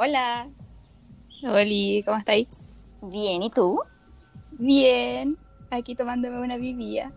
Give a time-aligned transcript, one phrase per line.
[0.00, 0.48] Hola.
[1.42, 2.84] Hola, ¿cómo estáis?
[3.02, 3.80] Bien, ¿y tú?
[4.52, 5.36] Bien,
[5.72, 7.10] aquí tomándome una biblia.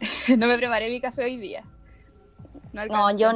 [0.36, 1.62] no me preparé mi café hoy día.
[2.72, 3.30] No, no yo,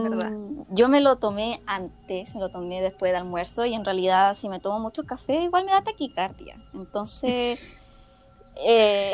[0.71, 4.49] yo me lo tomé antes, me lo tomé después del almuerzo y en realidad si
[4.49, 6.61] me tomo mucho café igual me da taquicardia.
[6.75, 7.61] Entonces...
[8.57, 9.13] eh...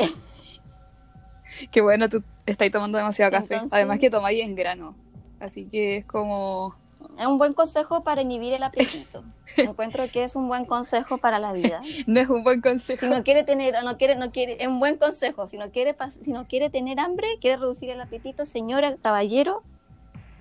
[1.69, 3.61] Qué bueno, tú estás tomando demasiado café.
[3.69, 4.95] Además que tomáis en grano.
[5.39, 6.73] Así que es como
[7.17, 9.23] es un buen consejo para inhibir el apetito.
[9.57, 11.81] Encuentro que es un buen consejo para la vida.
[12.07, 13.05] No es un buen consejo.
[13.05, 15.47] Si no quiere tener, no quiere, no quiere, es un buen consejo.
[15.47, 19.63] Si no quiere, si no quiere tener hambre, quiere reducir el apetito, señora, caballero,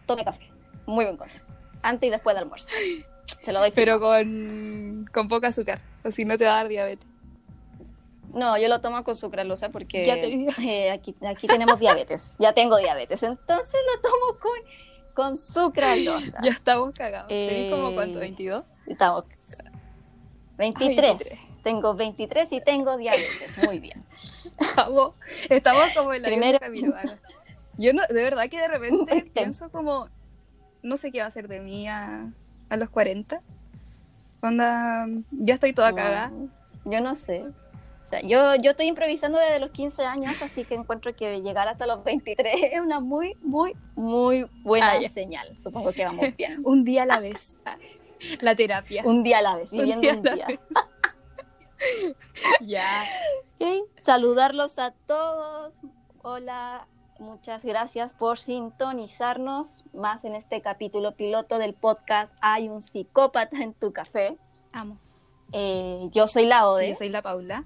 [0.06, 0.50] tome café.
[0.87, 1.45] Muy buen consejo.
[1.83, 2.69] Antes y después del almuerzo.
[3.43, 3.70] Se lo doy.
[3.73, 7.09] Pero con, con poca azúcar, o si no te va a dar diabetes.
[8.33, 12.37] No, yo lo tomo con sucralosa porque eh, aquí, aquí tenemos diabetes.
[12.39, 13.23] Ya tengo diabetes.
[13.23, 14.59] Entonces lo tomo con
[15.15, 16.41] con sucralosa.
[16.43, 17.29] Ya estamos cagados.
[17.31, 18.21] Eh, como cuánto?
[18.21, 18.65] ¿22?
[18.87, 19.25] Estamos.
[20.59, 21.17] 23.
[21.63, 23.61] Tengo 23 y tengo diabetes.
[23.65, 24.05] Muy bien.
[24.59, 25.15] Estamos,
[25.49, 26.95] estamos como en la primera camino.
[27.79, 30.09] Yo no, de verdad que de repente pienso como,
[30.83, 32.33] no sé qué va a ser de mí a,
[32.69, 33.41] a los 40.
[34.43, 36.33] Onda, ya estoy toda cagada.
[36.85, 37.53] Yo no sé.
[38.03, 41.69] O sea, yo, yo estoy improvisando desde los 15 años, así que encuentro que llegar
[41.69, 45.56] hasta los 23 es una muy, muy, muy buena ah, señal.
[45.59, 46.61] Supongo que vamos bien.
[46.64, 47.56] un día a la vez.
[48.41, 49.03] La terapia.
[49.04, 50.47] Un día a la vez, viviendo un día.
[52.60, 53.04] ya.
[54.04, 55.75] Saludarlos a todos.
[56.22, 56.87] Hola,
[57.19, 63.75] muchas gracias por sintonizarnos más en este capítulo piloto del podcast Hay un psicópata en
[63.75, 64.37] tu café.
[64.72, 64.98] Amo.
[65.53, 66.91] Eh, yo soy la Ode.
[66.91, 67.65] Yo soy la Paula.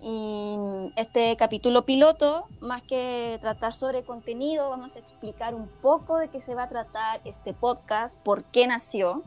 [0.00, 6.28] Y este capítulo piloto, más que tratar sobre contenido, vamos a explicar un poco de
[6.28, 9.24] qué se va a tratar este podcast, por qué nació,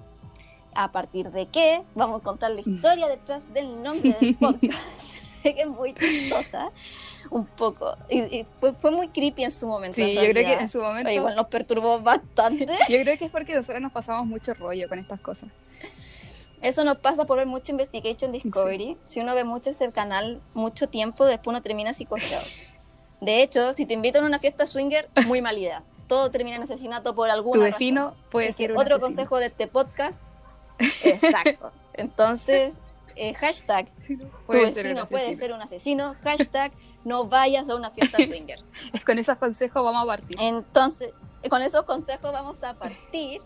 [0.74, 4.80] a partir de qué, vamos a contar la historia detrás del nombre del podcast,
[5.44, 6.72] que es muy chistosa,
[7.30, 7.98] un poco.
[8.10, 8.46] Y,
[8.80, 9.96] fue, muy creepy en su momento.
[9.96, 11.10] Sí, yo creo que en su momento...
[11.10, 12.66] igual nos perturbó bastante.
[12.88, 15.50] yo creo que es porque nosotros nos pasamos mucho rollo con estas cosas.
[16.62, 18.98] Eso nos pasa por ver mucho Investigation Discovery.
[19.06, 22.46] Si uno ve mucho ese canal mucho tiempo, después uno termina psicoseado.
[23.20, 25.84] De hecho, si te invitan a una fiesta swinger, muy mala idea.
[26.08, 29.68] Todo termina en asesinato por alguna Tu vecino puede ser un Otro consejo de este
[29.68, 30.20] podcast.
[31.04, 31.72] Exacto.
[31.94, 32.74] Entonces,
[33.16, 33.88] eh, hashtag
[34.46, 36.16] puede tu vecino puede ser un asesino.
[36.24, 36.72] Hashtag
[37.04, 38.60] no vayas a una fiesta swinger.
[39.06, 40.38] con esos consejos vamos a partir.
[40.40, 41.12] Entonces,
[41.50, 43.42] con esos consejos vamos a partir.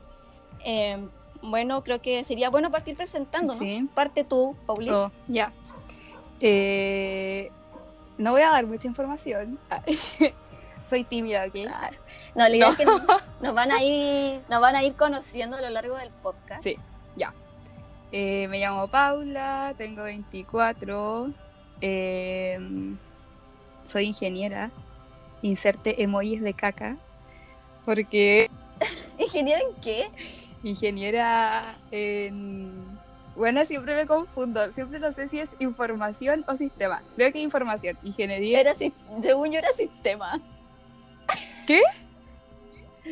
[0.66, 1.06] Eh,
[1.46, 3.58] bueno, creo que sería bueno partir presentándonos.
[3.58, 3.88] Sí.
[3.94, 4.98] Parte tú, Paulina.
[4.98, 5.52] Oh, ya.
[6.40, 7.52] Eh,
[8.18, 9.60] no voy a dar mucha información.
[10.86, 11.56] Soy tímida, ¿ok?
[12.36, 15.62] No, la idea es que nos, van a ir, nos van a ir conociendo a
[15.62, 16.62] lo largo del podcast.
[16.62, 16.78] Sí,
[17.16, 17.34] ya.
[18.12, 21.32] Eh, me llamo Paula, tengo 24.
[21.82, 22.60] Eh,
[23.86, 24.72] soy ingeniera.
[25.42, 26.98] Inserte emojis de caca.
[27.86, 28.50] Porque.
[29.18, 30.10] ¿Ingeniera en qué?
[30.70, 33.00] Ingeniera en...
[33.36, 37.04] Bueno, siempre me confundo, siempre no sé si es información o sistema.
[37.16, 38.62] Creo que información, ingeniería.
[38.62, 40.42] Era, según yo era sistema.
[41.68, 41.82] ¿Qué?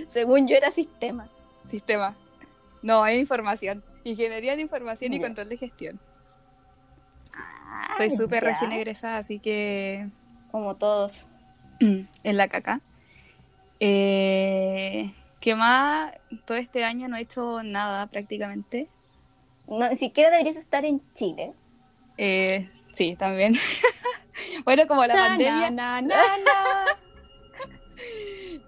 [0.09, 1.27] Según yo era sistema.
[1.69, 2.13] Sistema.
[2.81, 3.83] No, es información.
[4.05, 5.99] Ingeniería de información y control de gestión.
[7.33, 10.07] Ah, Estoy súper recién egresada, así que...
[10.51, 11.25] Como todos.
[11.79, 12.81] en la caca.
[13.79, 15.13] Eh,
[15.43, 16.13] ¿Qué más?
[16.45, 18.87] Todo este año no he hecho nada prácticamente.
[19.67, 21.51] No, ni siquiera deberías estar en Chile.
[22.17, 23.53] Eh, sí, también.
[24.63, 25.69] bueno, como la pandemia.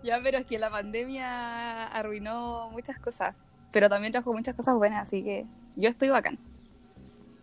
[0.03, 3.37] ya, pero es que la pandemia arruinó muchas cosas.
[3.71, 5.45] Pero también trajo muchas cosas buenas, así que
[5.77, 6.37] yo estoy bacán.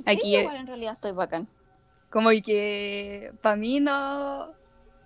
[0.05, 1.49] Aquí igual en realidad estoy bacán.
[2.11, 4.49] Como y que para mí no.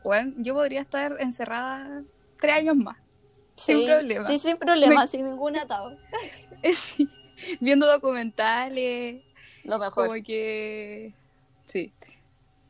[0.02, 2.02] Bueno, yo podría estar encerrada
[2.40, 3.05] tres años más
[3.56, 4.26] sin problema.
[4.26, 5.96] Sí, sin problema, sin ningún atado.
[6.72, 7.08] Sí,
[7.60, 9.22] viendo documentales.
[9.64, 10.08] Lo mejor.
[10.08, 11.12] Como que.
[11.66, 11.92] Sí.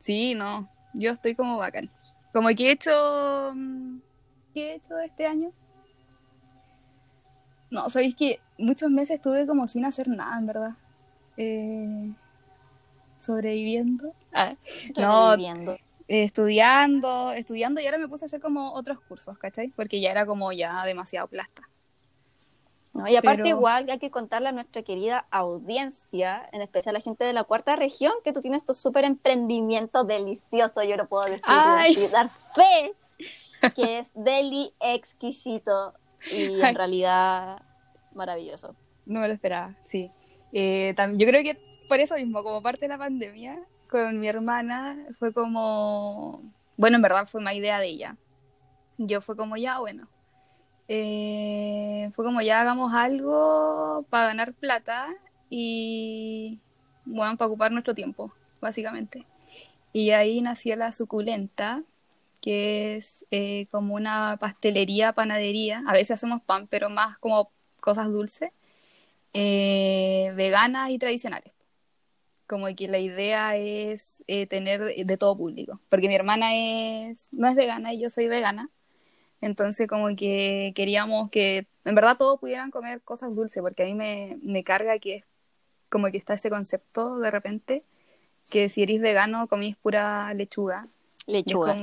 [0.01, 0.69] Sí, no.
[0.93, 1.89] Yo estoy como bacán.
[2.33, 3.53] Como que he hecho.
[3.55, 3.99] Mm,
[4.53, 5.51] ¿Qué he hecho este año?
[7.69, 10.75] No, sabéis que muchos meses estuve como sin hacer nada, en verdad.
[11.37, 12.11] Eh,
[13.19, 14.13] sobreviviendo.
[14.33, 14.55] Ah,
[14.95, 15.77] sobreviviendo.
[16.07, 19.69] Eh, estudiando, estudiando y ahora me puse a hacer como otros cursos, ¿cachai?
[19.69, 21.67] Porque ya era como ya demasiado plasta.
[22.93, 27.03] No, y aparte igual hay que contarle a nuestra querida audiencia, en especial a la
[27.03, 31.25] gente de la cuarta región, que tú tienes tu súper emprendimiento delicioso, yo lo puedo
[31.25, 32.93] decir, dar fe,
[33.75, 35.93] que es deli exquisito
[36.31, 37.61] y en realidad
[38.15, 38.75] maravilloso.
[39.05, 40.09] No me lo esperaba, sí.
[40.53, 44.97] Eh, yo creo que por eso mismo, como parte de la pandemia, con mi hermana,
[45.19, 46.41] fue como,
[46.77, 48.17] bueno, en verdad fue más idea de ella.
[48.97, 50.07] Yo fue como, ya, bueno,
[50.87, 55.07] eh, fue como, ya hagamos algo para ganar plata
[55.49, 56.59] y,
[57.05, 59.25] bueno, para ocupar nuestro tiempo, básicamente.
[59.93, 61.83] Y ahí nació la suculenta,
[62.41, 65.83] que es eh, como una pastelería, panadería.
[65.87, 67.49] A veces hacemos pan, pero más como
[67.79, 68.51] cosas dulces,
[69.33, 71.56] eh, veganas y tradicionales.
[72.47, 77.47] Como que la idea es eh, tener de todo público, porque mi hermana es no
[77.47, 78.69] es vegana y yo soy vegana,
[79.41, 83.93] entonces como que queríamos que en verdad todos pudieran comer cosas dulces, porque a mí
[83.93, 85.23] me, me carga que es
[85.89, 87.83] como que está ese concepto de repente
[88.49, 90.87] que si eres vegano comís pura lechuga.
[91.25, 91.75] Lechuga.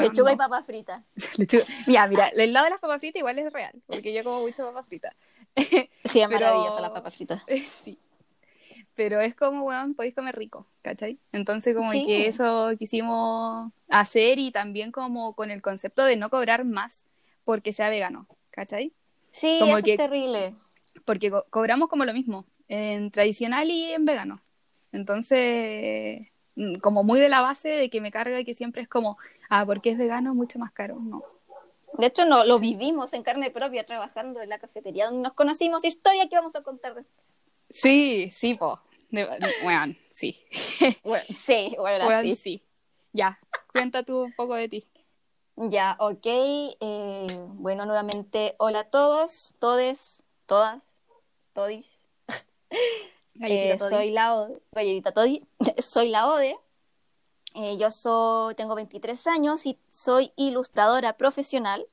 [0.00, 1.02] lechuga y papas fritas.
[1.86, 4.64] Mira, mira, el lado de las papas fritas igual es real, porque yo como mucho
[4.64, 5.14] papas fritas.
[6.04, 7.42] Sí, es maravillosa las papas fritas.
[7.66, 7.98] Sí.
[8.96, 11.18] Pero es como, weón, podéis comer rico, ¿cachai?
[11.30, 16.64] Entonces como que eso quisimos hacer y también como con el concepto de no cobrar
[16.64, 17.04] más
[17.44, 18.92] porque sea vegano, ¿cachai?
[19.30, 20.54] Sí, como eso es terrible.
[21.04, 24.40] Porque cobramos como lo mismo, en tradicional y en vegano.
[24.92, 29.18] Entonces, mm, como muy de la base de que me carga que siempre es como,
[29.50, 30.98] ah, porque es vegano, mucho más caro.
[30.98, 31.22] No.
[31.98, 35.84] De hecho, no, lo vivimos en carne propia trabajando en la cafetería donde nos conocimos.
[35.84, 37.35] Historia que vamos a contar después.
[37.70, 38.80] Sí, sí, po.
[39.10, 40.44] bueno, sí.
[41.02, 42.34] bueno, sí, bueno, sí.
[42.34, 42.62] sí.
[43.12, 43.38] Ya,
[43.72, 44.86] cuenta tú un poco de ti.
[45.56, 46.26] Ya, ok.
[46.26, 50.82] Eh, bueno, nuevamente, hola a todos, todes, todas,
[51.52, 52.02] todis.
[53.42, 54.62] Eh, soy la Ode,
[55.82, 56.56] soy la Ode.
[57.54, 61.86] Eh, yo soy, tengo 23 años y soy ilustradora profesional.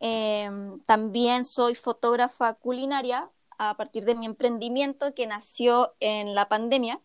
[0.00, 7.00] Em, también soy fotógrafa culinaria a partir de mi emprendimiento que nació en la pandemia,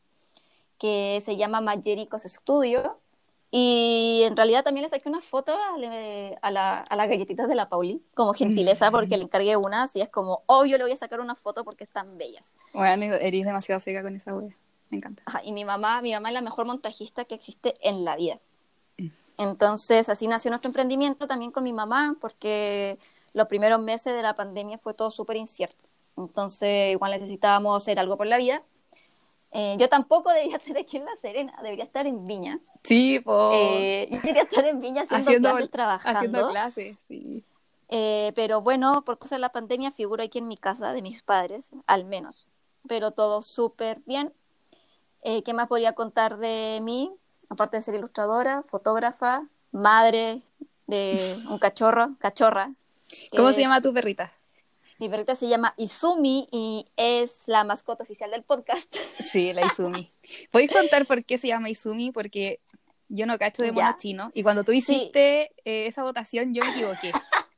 [0.78, 2.98] que se llama Magéricos Studio.
[3.54, 7.68] Y en realidad también le saqué una foto a, la, a las galletitas de la
[7.68, 11.20] Pauli, como gentileza, porque le encargué unas y es como, obvio le voy a sacar
[11.20, 12.54] una foto porque están bellas.
[12.74, 14.56] Bueno, eres demasiado seca con esa wea.
[14.90, 15.24] Me encanta.
[15.44, 18.40] y mi mamá, mi mamá es la mejor montajista que existe en la vida.
[18.98, 19.08] Mm.
[19.38, 22.98] Entonces, así nació nuestro emprendimiento también con mi mamá, porque
[23.34, 25.91] los primeros meses de la pandemia fue todo súper incierto.
[26.28, 28.64] Entonces, igual necesitábamos hacer algo por la vida.
[29.52, 32.60] Eh, yo tampoco debería estar aquí en La Serena, debería estar en Viña.
[32.84, 33.52] Sí, po.
[33.54, 36.20] Eh, yo quería estar en Viña haciendo, clases, trabajando.
[36.20, 37.44] Haciendo clases, sí.
[37.90, 41.22] Eh, pero bueno, por cosas de la pandemia figuro aquí en mi casa de mis
[41.22, 42.48] padres, al menos.
[42.88, 44.34] Pero todo súper bien.
[45.24, 47.12] Eh, ¿Qué más podría contar de mí?
[47.50, 50.42] Aparte de ser ilustradora, fotógrafa, madre
[50.88, 52.72] de un cachorro, cachorra.
[53.36, 54.32] ¿Cómo se llama tu perrita?
[55.02, 58.96] Mi perrita se llama Izumi y es la mascota oficial del podcast.
[59.20, 60.12] Sí, la Izumi.
[60.52, 62.12] ¿Podéis contar por qué se llama Izumi?
[62.12, 62.60] Porque
[63.08, 66.70] yo no cacho de mono chino y cuando tú hiciste eh, esa votación yo me
[66.70, 67.12] equivoqué.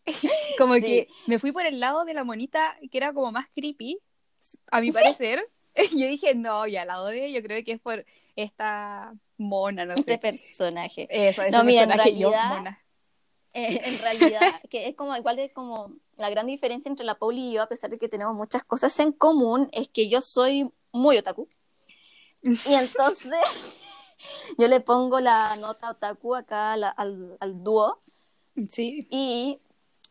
[0.57, 3.99] como que me fui por el lado de la monita que era como más creepy,
[4.71, 5.45] a mi parecer.
[5.91, 8.05] yo dije, no, ya la odio, yo creo que es por
[8.37, 10.17] esta mona, no este sé.
[10.17, 11.07] personaje.
[11.09, 12.81] Eso, ese no, personaje yo, mona.
[13.53, 17.49] Eh, en realidad, que es como igual de como la gran diferencia entre la Pauli
[17.49, 20.71] y yo, a pesar de que tenemos muchas cosas en común, es que yo soy
[20.91, 21.47] muy otaku.
[22.41, 23.39] Y entonces
[24.57, 26.83] yo le pongo la nota otaku acá al,
[27.39, 27.99] al, dúo.
[28.69, 29.07] Sí.
[29.09, 29.59] Y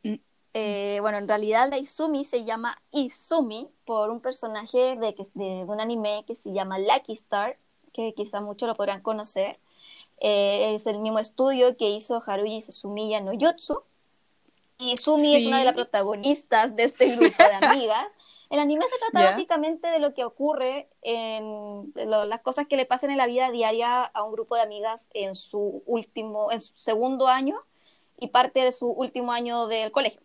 [0.02, 0.14] mm.
[0.54, 5.64] eh, bueno, en realidad la Izumi se llama Izumi por un personaje de, de, de
[5.64, 7.58] un anime que se llama Lucky Star,
[7.92, 9.58] que quizá muchos lo podrán conocer.
[10.24, 13.82] Eh, es el mismo estudio que hizo Haruji Suzumiya no Yotsu.
[14.82, 18.06] Y Sumi es una de las protagonistas de este grupo de amigas.
[18.50, 23.10] El anime se trata básicamente de lo que ocurre en las cosas que le pasan
[23.10, 27.28] en la vida diaria a un grupo de amigas en su último, en su segundo
[27.28, 27.58] año
[28.18, 30.20] y parte de su último año del colegio.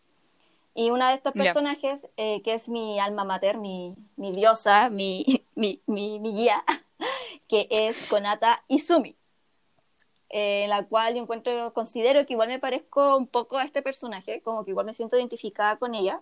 [0.75, 5.45] Y una de estos personajes, eh, que es mi alma mater, mi, mi diosa, mi,
[5.55, 6.65] mi, mi, mi guía,
[7.47, 9.15] que es Konata Izumi.
[10.29, 13.81] Eh, en la cual yo encuentro, considero que igual me parezco un poco a este
[13.81, 16.21] personaje, como que igual me siento identificada con ella.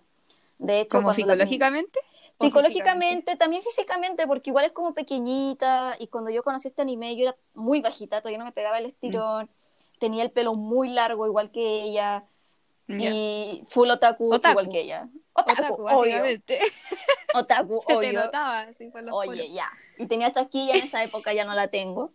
[0.58, 1.98] De hecho, ¿Como psicológicamente?
[2.40, 7.22] Psicológicamente, también físicamente, porque igual es como pequeñita y cuando yo conocí este anime yo
[7.22, 9.98] era muy bajita, todavía no me pegaba el estirón, mm.
[9.98, 12.24] tenía el pelo muy largo igual que ella
[12.88, 15.08] y full otaku, igual que ella.
[15.32, 16.60] Otaku, básicamente.
[17.34, 18.66] Otaku, Se te notaba,
[19.12, 19.70] Oye, ya.
[19.98, 22.12] Y tenía chasquilla en esa época, ya no la tengo.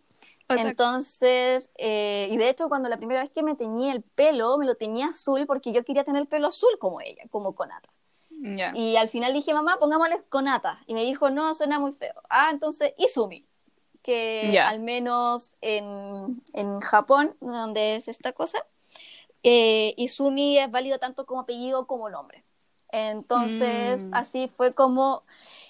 [0.56, 4.66] Entonces, eh, y de hecho cuando la primera vez que me teñía el pelo, me
[4.66, 7.88] lo tenía azul porque yo quería tener el pelo azul como ella, como Konata.
[8.74, 10.82] Y al final dije, mamá, pongámosle Konata.
[10.86, 12.14] Y me dijo, no, suena muy feo.
[12.28, 13.46] Ah, entonces Izumi.
[14.02, 18.66] Que al menos en, en, Japón, donde es esta cosa,
[19.44, 22.44] eh, Izumi es válido tanto como apellido como nombre.
[22.88, 24.14] Entonces, mm.
[24.14, 25.22] así fue como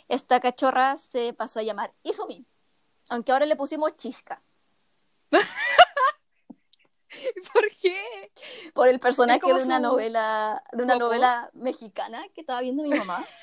[0.09, 2.47] esta cachorra se pasó a llamar Izumi.
[3.09, 4.41] Aunque ahora le pusimos Chisca.
[7.53, 8.31] ¿Por qué?
[8.75, 13.25] Por el personaje de una novela, de una novela mexicana que estaba viendo mi mamá.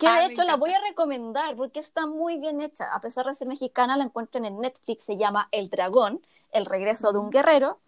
[0.00, 2.92] Que de hecho la voy a recomendar porque está muy bien hecha.
[2.92, 5.04] A pesar de ser mexicana, la encuentran en Netflix.
[5.04, 7.78] Se llama El Dragón, el regreso de un guerrero.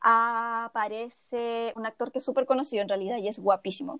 [0.00, 3.98] Aparece un actor que es súper conocido en realidad y es guapísimo.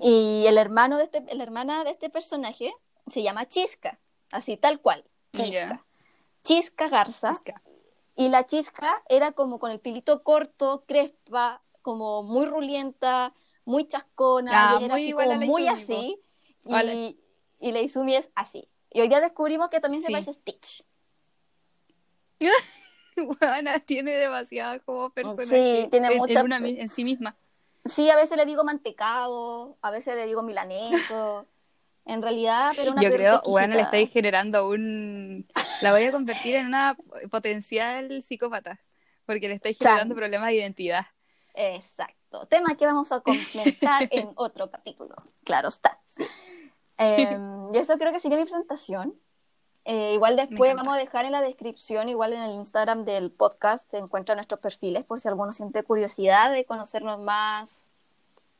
[0.00, 2.72] Y el hermano de este, la hermana de este personaje
[3.10, 3.98] se llama Chisca,
[4.30, 5.84] así tal cual, Chisca.
[6.44, 7.32] Chisca Garza.
[7.32, 7.60] Chisca.
[8.16, 14.76] Y la chisca era como con el pilito corto, crespa, como muy rulienta, muy chascona,
[14.76, 16.20] ah, era muy, así, muy así.
[16.66, 17.18] Y,
[17.60, 18.68] y la Izumi es así.
[18.90, 20.84] Y hoy día descubrimos que también se parece a Stitch.
[23.40, 27.36] bueno, tiene demasiada como persona sí, tiene en, en sí misma.
[27.84, 31.46] Sí, a veces le digo mantecado, a veces le digo milaneso.
[32.06, 35.46] En realidad, pero una Yo creo, bueno, le estáis generando un...
[35.80, 36.96] La voy a convertir en una
[37.30, 38.78] potencial psicópata,
[39.24, 41.06] porque le estáis generando problemas de identidad.
[41.54, 42.46] Exacto.
[42.46, 45.14] Tema que vamos a comentar en otro capítulo.
[45.44, 45.98] Claro está.
[46.98, 49.14] Em, y eso creo que sería mi presentación.
[49.86, 53.90] Eh, igual después vamos a dejar en la descripción, igual en el Instagram del podcast,
[53.90, 57.92] se encuentran nuestros perfiles por si alguno siente curiosidad de conocernos más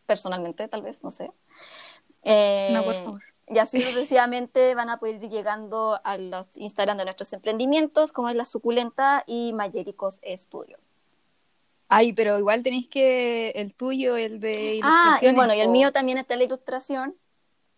[0.06, 1.24] personalmente, tal vez, no sé.
[1.24, 3.33] no, por eh, favor.
[3.46, 8.30] Y así sucesivamente van a poder ir llegando a los Instagram de nuestros emprendimientos, como
[8.30, 10.78] es La Suculenta y Mayericos Estudio.
[11.88, 15.30] Ay, pero igual tenéis que el tuyo, el de ilustración.
[15.30, 17.14] Ah, y bueno, y el mío también está la ilustración,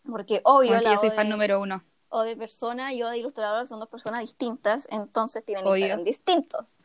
[0.08, 0.80] porque obvio.
[0.80, 1.82] yo soy fan número uno.
[2.08, 6.76] O de persona y yo de ilustradora son dos personas distintas, entonces tienen Instagram distintos.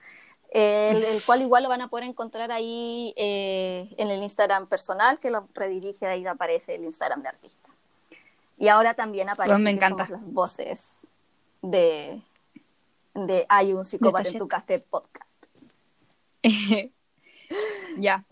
[0.49, 5.19] El, el, cual igual lo van a poder encontrar ahí eh, en el Instagram personal,
[5.19, 7.60] que lo redirige, ahí aparece el Instagram de artista.
[8.61, 10.85] Y ahora también aparecen las voces
[11.63, 12.21] de,
[13.15, 15.31] de Hay un psicópata en tu café podcast.
[17.97, 18.23] ya.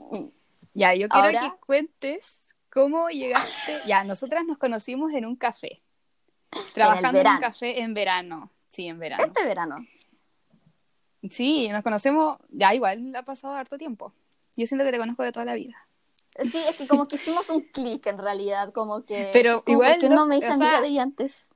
[0.76, 3.82] Ya, yo quiero que cuentes cómo llegaste.
[3.88, 5.82] Ya, nosotras nos conocimos en un café.
[6.76, 8.52] Trabajando en, un café en verano.
[8.70, 9.26] Sí, en verano.
[9.26, 9.78] Este verano.
[11.32, 14.14] Sí, nos conocemos, ya igual ha pasado harto tiempo.
[14.56, 15.89] Yo siento que te conozco de toda la vida.
[16.44, 19.30] Sí, es que como que hicimos un clic en realidad, como que.
[19.34, 20.00] Pero igual.
[20.00, 21.50] Que no, me hice amiga de antes.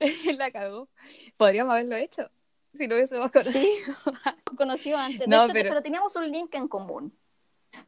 [0.38, 0.88] la cagó.
[1.36, 2.30] Podríamos haberlo hecho.
[2.74, 3.60] Si no hubiésemos conocido.
[3.60, 3.82] Sí,
[4.56, 5.26] conocido antes.
[5.26, 5.82] No, pero...
[5.82, 7.16] teníamos un link en común.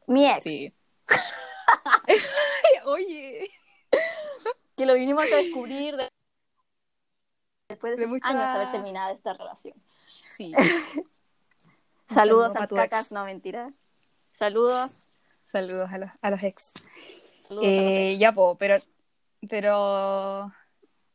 [0.07, 0.43] Mi ex.
[0.43, 0.73] Sí.
[2.85, 3.49] Oye.
[4.75, 5.95] Que lo vinimos a descubrir
[7.69, 9.75] después de, muchos años de haber terminado esta relación.
[10.31, 10.53] Sí.
[12.07, 13.71] Saludos a, cacas, no mentira.
[14.31, 15.05] Saludos
[15.53, 16.73] Saludos a los, a los ex.
[17.61, 18.77] Eh, ya, po, pero,
[19.47, 20.51] pero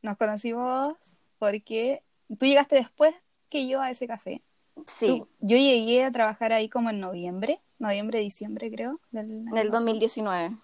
[0.01, 0.95] nos conocimos
[1.41, 2.05] porque
[2.39, 3.17] tú llegaste después
[3.49, 4.41] que yo a ese café.
[4.87, 5.25] Sí.
[5.41, 9.01] yo llegué a trabajar ahí como en noviembre, noviembre, diciembre creo.
[9.11, 10.57] Del, del 2019.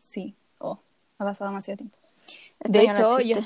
[0.00, 0.80] Sí, oh,
[1.18, 1.96] ha pasado demasiado tiempo.
[2.58, 3.36] Este de hecho, no yo...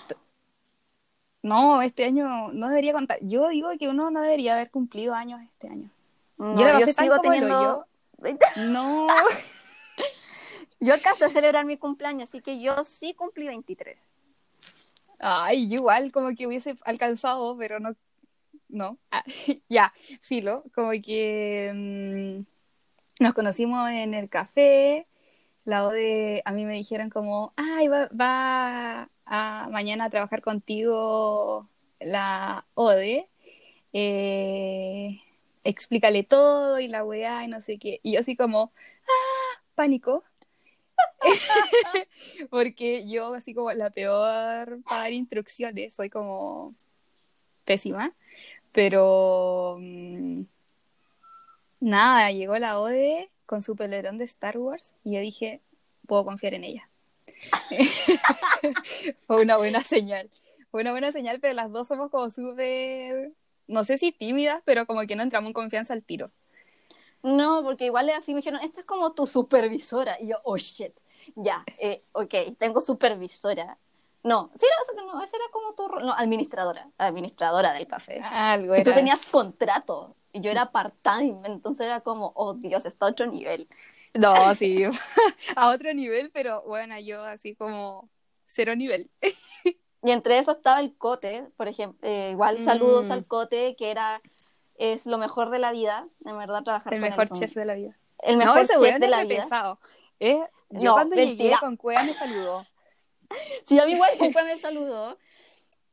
[1.42, 3.18] No, este año no debería contar.
[3.20, 5.90] Yo digo que uno no debería haber cumplido años este año.
[6.38, 7.62] yo, la pasé sigo teniendo...
[7.62, 7.91] yo
[8.56, 9.06] no.
[10.80, 14.08] yo alcancé a celebrar mi cumpleaños, así que yo sí cumplí 23.
[15.18, 17.94] Ay, igual como que hubiese alcanzado, pero no.
[18.68, 18.98] No.
[19.10, 19.22] Ah,
[19.68, 25.06] ya, filo, como que mm, nos conocimos en el café.
[25.64, 31.68] La ODE, a mí me dijeron como, ay, va, va a mañana a trabajar contigo
[32.00, 33.28] la ODE.
[33.92, 35.20] Eh,
[35.64, 38.00] explícale todo y la weá y no sé qué.
[38.02, 38.72] Y yo así como,
[39.04, 39.62] ¡ah!
[39.74, 40.24] Pánico.
[42.50, 46.74] Porque yo así como la peor para dar instrucciones, soy como
[47.64, 48.14] pésima.
[48.72, 50.42] Pero mm,
[51.80, 55.60] nada, llegó la ODE con su pelerón de Star Wars y yo dije,
[56.06, 56.88] puedo confiar en ella.
[59.26, 60.30] Fue una buena señal.
[60.70, 63.32] Fue una buena señal, pero las dos somos como súper
[63.66, 66.30] no sé si tímidas, pero como que no entramos en confianza al tiro.
[67.22, 70.18] No, porque igual así me dijeron, esta es como tu supervisora.
[70.20, 70.92] Y yo, oh shit,
[71.36, 73.78] ya, eh, ok, tengo supervisora.
[74.24, 74.66] No, sí,
[74.96, 78.20] no, no, esa era como tu no, administradora, administradora del café.
[78.20, 83.06] Algo Y tú tenías contrato y yo era part-time, entonces era como, oh Dios, está
[83.06, 83.68] a otro nivel.
[84.14, 84.84] No, sí,
[85.56, 88.08] a otro nivel, pero bueno, yo así como
[88.46, 89.10] cero nivel.
[90.02, 93.24] Y entre eso estaba el Cote, por ejemplo, eh, igual saludos al mm.
[93.24, 94.20] Cote, que era,
[94.76, 97.74] es lo mejor de la vida, de verdad, trabajar el con mejor chef de la
[97.74, 97.96] vida.
[98.18, 99.44] El mejor no, ese chef de la vida.
[99.44, 99.78] Pesado.
[100.70, 102.66] yo cuando llegué con Cueva me saludó.
[103.64, 105.16] Sí, a mí igual con Cueva me saludó,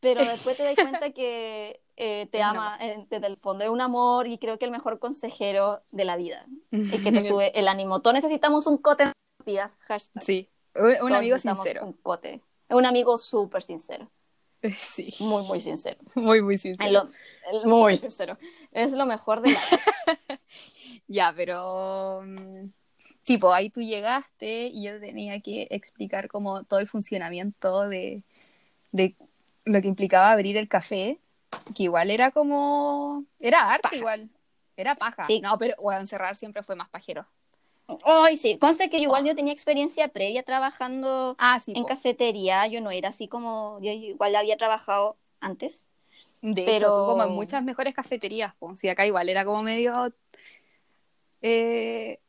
[0.01, 3.79] pero después te das cuenta que eh, te ama eh, desde el fondo, es un
[3.79, 7.69] amor y creo que el mejor consejero de la vida, y que te sube el
[7.69, 8.01] ánimo.
[8.01, 9.13] Todos necesitamos un Cote en
[9.45, 10.23] vidas, hashtag.
[10.23, 11.85] Sí, un, amigo sincero.
[11.85, 12.41] Un Cote.
[12.69, 14.09] Es un amigo súper sincero.
[14.77, 15.15] Sí.
[15.19, 15.99] Muy, muy sincero.
[16.15, 17.09] Muy, muy sincero.
[17.63, 18.37] muy sincero.
[18.71, 20.39] Es lo mejor de la
[21.07, 22.21] Ya, pero...
[22.25, 22.69] Mm,
[23.25, 28.23] pues ahí tú llegaste y yo tenía que explicar como todo el funcionamiento de,
[28.91, 29.15] de
[29.65, 31.19] lo que implicaba abrir el café,
[31.75, 33.25] que igual era como...
[33.39, 34.29] Era arte igual.
[34.75, 35.25] Era paja.
[35.25, 35.41] Sí.
[35.41, 37.27] No, pero bueno, encerrar siempre fue más pajero.
[38.03, 42.91] Ay, sí, conste que igual yo tenía experiencia previa trabajando ah, en cafetería, yo no
[42.91, 45.89] era así como, yo igual había trabajado antes.
[46.41, 46.75] De pero...
[46.75, 50.13] hecho, como en muchas mejores cafeterías, pues, si acá igual era como medio...
[51.41, 52.19] Eh...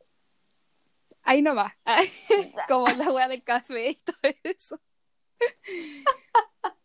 [1.23, 1.75] Ahí no va,
[2.67, 4.79] como la hueá del café y todo eso.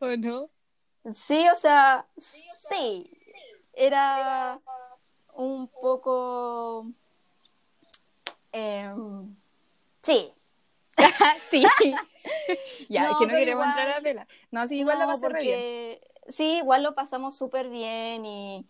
[0.00, 0.50] ¿O no?
[1.26, 2.06] Sí, o sea,
[2.68, 3.10] sí,
[3.72, 4.60] era
[5.34, 6.92] un poco
[8.52, 9.36] Em,
[10.02, 10.32] sí.
[11.50, 11.62] sí.
[12.88, 14.26] ya, es que no queremos entrar a pela.
[14.50, 15.98] No, sí, igual lo pasamos bien.
[16.28, 18.66] Sí, igual lo pasamos súper bien y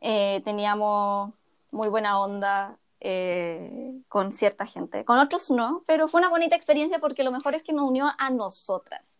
[0.00, 1.32] eh, teníamos
[1.70, 5.04] muy buena onda eh, con cierta gente.
[5.04, 8.10] Con otros no, pero fue una bonita experiencia porque lo mejor es que nos unió
[8.18, 9.16] a nosotras.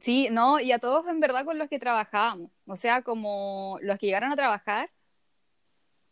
[0.00, 2.50] Sí, no, y a todos en verdad con los que trabajábamos.
[2.66, 4.90] O sea, como los que llegaron a trabajar,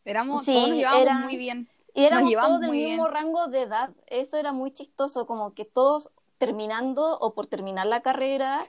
[0.04, 1.68] éramos, todos nos llevábamos muy bien.
[1.94, 3.90] Y éramos todos del mismo rango de edad.
[4.08, 8.60] Eso era muy chistoso, como que todos terminando o por terminar la carrera,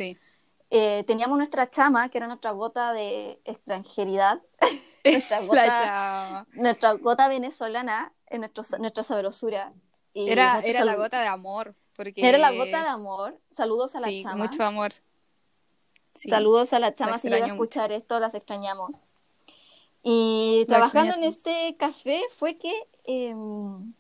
[0.70, 4.42] eh, teníamos nuestra chama, que era nuestra gota de extranjeridad,
[5.04, 9.74] nuestra, gota, nuestra gota venezolana, en nuestro, nuestra sabrosura.
[10.14, 11.76] Y era era la gota de amor.
[11.96, 12.28] Porque...
[12.28, 13.40] Era la gota de amor.
[13.56, 14.36] Saludos a la chama.
[14.36, 14.92] Mucho amor.
[16.14, 17.18] Saludos a la chama.
[17.18, 19.00] Si llega a escuchar esto, las extrañamos.
[20.04, 22.72] Y trabajando en este café fue que
[23.08, 23.94] Em,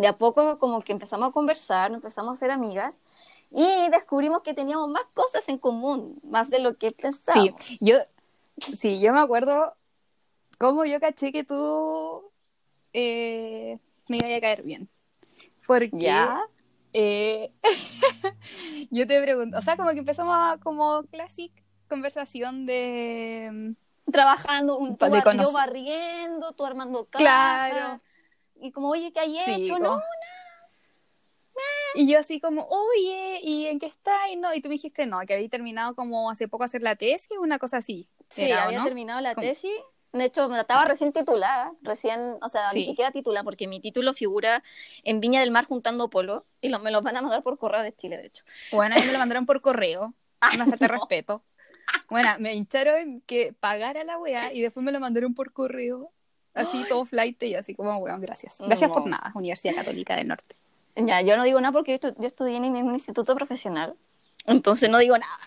[0.00, 2.94] de a poco como que empezamos a conversar, empezamos a ser amigas
[3.50, 7.62] y descubrimos que teníamos más cosas en común, más de lo que pensábamos.
[7.62, 7.96] Sí, yo,
[8.80, 9.74] sí, yo me acuerdo
[10.58, 12.30] cómo yo caché que tú
[12.94, 14.88] eh, me iba a caer bien.
[15.66, 16.40] Porque ¿Ya?
[16.94, 17.52] Eh,
[18.90, 21.52] yo te pregunto, o sea, como que empezamos a, como classic
[21.88, 23.74] conversación de
[24.10, 27.22] trabajando, un tú, yo barriendo, tú armando casa.
[27.22, 28.00] Claro
[28.60, 29.78] y como, oye, ¿qué hay hecho?
[29.78, 30.04] No, nada.
[31.94, 34.30] Y yo así como, oye, ¿y en qué está?
[34.30, 36.96] Y, no, y tú me dijiste, no, que había terminado como hace poco hacer la
[36.96, 38.08] tesis, una cosa así.
[38.30, 39.72] Sí, había terminado la tesis.
[40.12, 44.12] De hecho, me estaba recién titulada, recién, o sea, ni siquiera titulada, porque mi título
[44.12, 44.64] figura
[45.04, 47.82] en Viña del Mar juntando polo, y lo, me lo van a mandar por correo
[47.82, 48.44] de Chile, de hecho.
[48.72, 50.14] Bueno, a mí me lo mandaron por correo,
[50.54, 51.44] una falta de respeto.
[52.08, 56.12] Bueno, me hincharon que pagara la weá y después me lo mandaron por correo
[56.54, 58.56] Así todo flight y así como, bueno, gracias.
[58.58, 60.56] Gracias por nada, Universidad Católica del Norte.
[60.96, 63.94] Ya, yo no digo nada porque yo, estudié en un instituto profesional,
[64.46, 65.38] entonces no digo nada.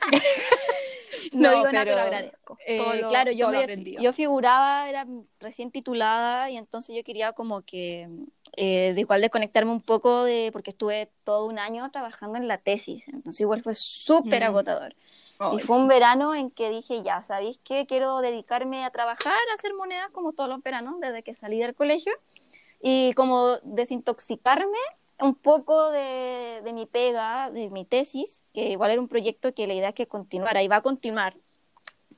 [1.32, 2.58] no, digo nada, pero agradezco.
[2.66, 3.50] Eh, claro, yo,
[4.00, 5.06] yo figuraba, era
[5.38, 8.08] recién titulada y entonces yo quería como que
[8.56, 12.58] eh, de igual desconectarme un poco de, porque estuve todo un año trabajando en la
[12.58, 14.46] tesis, entonces igual fue súper mm.
[14.46, 14.96] agotador
[15.54, 17.86] y fue un verano en que dije, ya, ¿sabéis qué?
[17.86, 21.74] Quiero dedicarme a trabajar, a hacer monedas como todos los veranos desde que salí del
[21.74, 22.12] colegio
[22.80, 24.78] y como desintoxicarme
[25.20, 29.66] un poco de, de, mi pega, de mi tesis, que igual era un proyecto que
[29.66, 31.36] la idea es que continuara y va a continuar.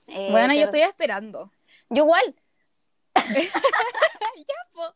[0.07, 1.51] Eh, bueno, yo estoy esperando.
[1.91, 2.35] Yo igual.
[3.15, 4.93] ya,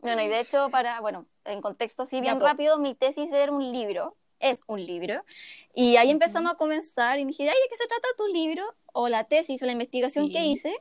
[0.00, 3.72] Bueno, y de hecho, para, bueno, en contexto así bien rápido, mi tesis era un
[3.72, 5.24] libro es un libro.
[5.74, 8.62] Y ahí empezamos a comenzar y me dije, ¿de qué se trata tu libro?
[8.92, 10.74] O la tesis o la investigación que hice.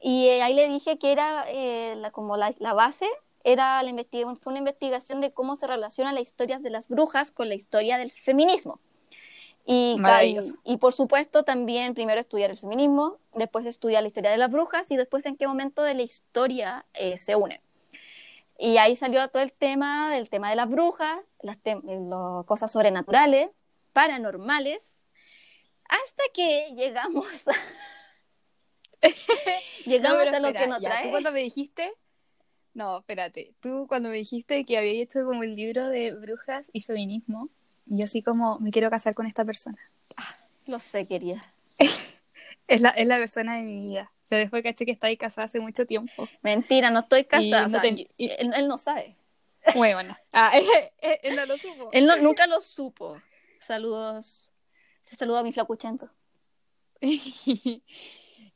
[0.00, 3.06] Y eh, ahí le dije que era eh, la, como la, base,
[3.42, 7.30] era la investigación, fue una investigación de cómo se relaciona la historia de las brujas
[7.30, 8.80] con la historia del feminismo.
[9.70, 9.96] Y,
[10.64, 14.90] y, por supuesto también primero estudiar el feminismo, después estudiar la historia de las brujas
[14.90, 17.60] y después en qué momento de la historia eh, se unen.
[18.58, 21.56] Y ahí salió todo el tema del tema de las brujas, las,
[22.44, 23.50] cosas sobrenaturales,
[23.92, 24.98] paranormales,
[25.88, 27.52] hasta que llegamos a,
[29.86, 31.04] llegamos a lo que nos trae.
[31.04, 31.92] ¿Tú cuando me dijiste
[32.74, 33.54] No, espérate.
[33.60, 37.50] Tú cuando me dijiste que había hecho como un libro de brujas y feminismo,
[37.86, 39.78] yo así como me quiero casar con esta persona.
[40.66, 41.40] Lo sé, querida.
[42.66, 44.10] es, la, es la persona de mi vida.
[44.28, 46.28] Pero después caché que está ahí casada hace mucho tiempo.
[46.42, 47.82] Mentira, no estoy casada.
[48.18, 49.16] él, no sabe.
[49.74, 50.52] Bueno, ah,
[51.22, 51.90] él, no lo supo.
[51.92, 53.20] Él nunca lo supo.
[53.60, 54.52] Saludos.
[55.16, 56.10] Saludo a mi flacuchento.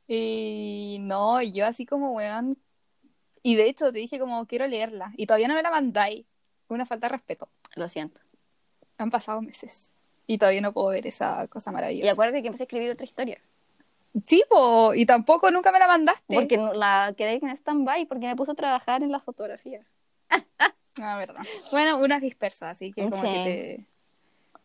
[0.07, 2.59] y no, yo así como, weón.
[3.43, 5.13] Y de hecho te dije como, quiero leerla.
[5.17, 6.27] Y todavía no me la mandáis.
[6.69, 7.51] Una falta de respeto.
[7.75, 8.21] Lo siento.
[8.99, 9.91] Han pasado meses.
[10.27, 12.07] Y todavía no puedo ver esa cosa maravillosa.
[12.07, 13.41] Y acuérdate que empecé a escribir otra historia.
[14.27, 16.35] Sí, po, y tampoco nunca me la mandaste.
[16.35, 19.81] Porque la quedé en stand-by porque me puse a trabajar en la fotografía.
[21.01, 21.43] ah, verdad.
[21.71, 23.87] Bueno, una dispersa, así que como que te,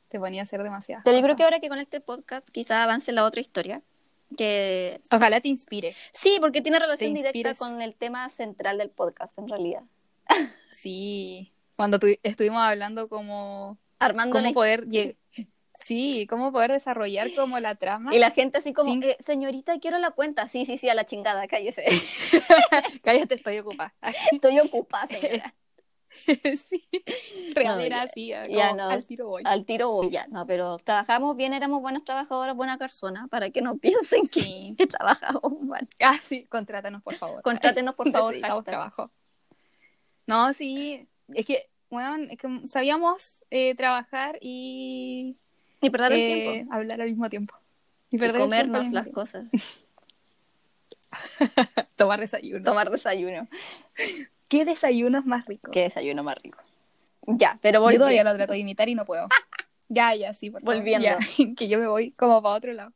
[0.10, 1.02] te ponía a hacer demasiado.
[1.06, 3.82] Pero yo creo que ahora que con este podcast quizá avance la otra historia.
[4.36, 5.00] Que...
[5.12, 5.96] Ojalá te inspire.
[6.12, 9.84] Sí, porque tiene relación directa con el tema central del podcast, en realidad.
[10.74, 13.78] sí, cuando estuvimos hablando como...
[14.00, 14.88] Armando cómo poder
[15.80, 18.14] Sí, cómo poder desarrollar como la trama.
[18.14, 20.48] Y la gente así como, eh, señorita, quiero la cuenta.
[20.48, 21.86] Sí, sí, sí, a la chingada, cállese.
[23.04, 23.94] Cállate, estoy ocupada.
[24.32, 25.54] estoy ocupada, señora.
[26.68, 26.88] sí,
[27.54, 29.44] real era así, ya no, al tiro voy.
[29.46, 33.62] Al tiro voy, ya, no, pero trabajamos bien, éramos buenas trabajadoras, buena persona, para que
[33.62, 35.88] no piensen que, trabajamos mal.
[36.04, 37.44] Ah, sí, contrátanos, por favor.
[37.44, 38.34] Contrátenos, por favor.
[38.64, 39.12] trabajo.
[40.26, 45.38] No, sí, es que, bueno, es que sabíamos eh, trabajar y
[45.82, 46.52] y perder el tiempo.
[46.52, 47.54] Eh, hablar al mismo tiempo.
[48.10, 49.46] Y, perder comernos las cosas.
[51.96, 52.64] Tomar desayuno.
[52.64, 53.48] Tomar desayuno.
[54.48, 55.72] ¿Qué desayuno es más rico?
[55.72, 56.60] ¿Qué desayuno más rico?
[57.28, 58.06] Ya, pero volviendo.
[58.06, 59.28] Yo todavía lo trato de imitar y no puedo.
[59.90, 61.10] ya, ya, sí, por Volviendo.
[61.58, 62.94] que yo me voy como para otro lado.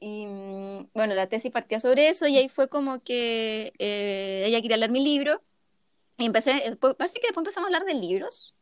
[0.00, 4.62] Y mm, bueno, la tesis partía sobre eso y ahí fue como que eh, ella
[4.62, 5.42] quería leer mi libro.
[6.18, 8.54] Y empecé, parece que después empezamos a hablar de libros.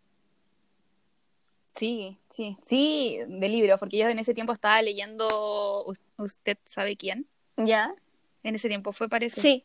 [1.77, 5.85] Sí, sí, sí, de libros, porque yo en ese tiempo estaba leyendo
[6.19, 7.27] Usted sabe quién.
[7.57, 7.95] ¿Ya?
[8.43, 9.41] En ese tiempo fue, parece.
[9.41, 9.65] Sí.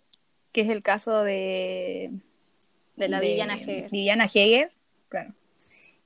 [0.54, 2.12] Que es el caso de...
[2.95, 3.89] De la Viviana Heger.
[3.89, 4.71] Viviana Heger,
[5.08, 5.34] claro.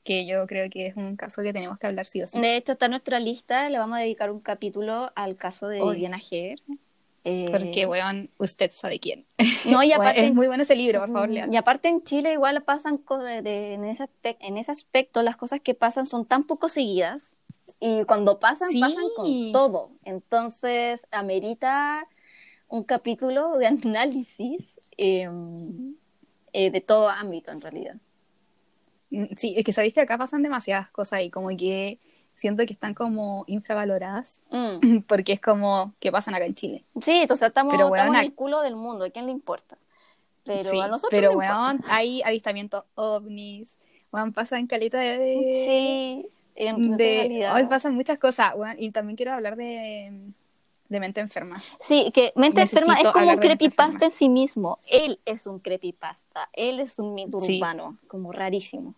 [0.03, 2.39] Que yo creo que es un caso que tenemos que hablar sí o sí.
[2.39, 5.81] De hecho, está en nuestra lista, le vamos a dedicar un capítulo al caso de
[5.81, 6.61] Viviana Heger.
[7.25, 9.25] Porque, eh, weón, usted sabe quién.
[9.65, 10.23] No, y aparte.
[10.23, 11.51] es muy bueno ese libro, por favor, lean.
[11.51, 15.59] Y aparte en Chile igual pasan cosas, de, en, ese en ese aspecto, las cosas
[15.59, 17.35] que pasan son tan poco seguidas.
[17.79, 19.89] Y cuando pasan, pasan con todo.
[20.03, 22.07] Entonces, amerita
[22.67, 25.95] un capítulo de análisis em,
[26.53, 27.95] eh, de todo ámbito, en realidad.
[29.09, 31.99] Mm, sí, es que sabéis que acá pasan demasiadas cosas y como que
[32.35, 34.99] siento que están como infravaloradas mm.
[35.07, 36.83] porque es como que pasan acá en Chile.
[37.01, 39.77] Sí, entonces estamos, pero, estamos en el culo del mundo, ¿a quién le importa?
[40.43, 43.75] Pero a nosotros Pero, weón, hay avistamientos ovnis,
[44.11, 45.17] weón, pasan caleta de...
[45.65, 50.31] Sí, en de, hoy pasan muchas cosas, weón, y también quiero hablar de,
[50.87, 51.63] de mente enferma.
[51.79, 54.79] Sí, que mente enferma es como un creepypasta en sí mismo.
[54.87, 58.93] Él es un creepypasta, él es un mito urbano, como rarísimo.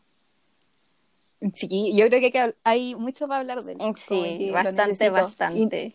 [1.54, 3.80] Sí, yo creo que hay mucho para hablar de él.
[3.96, 5.94] Sí, bastante, bastante.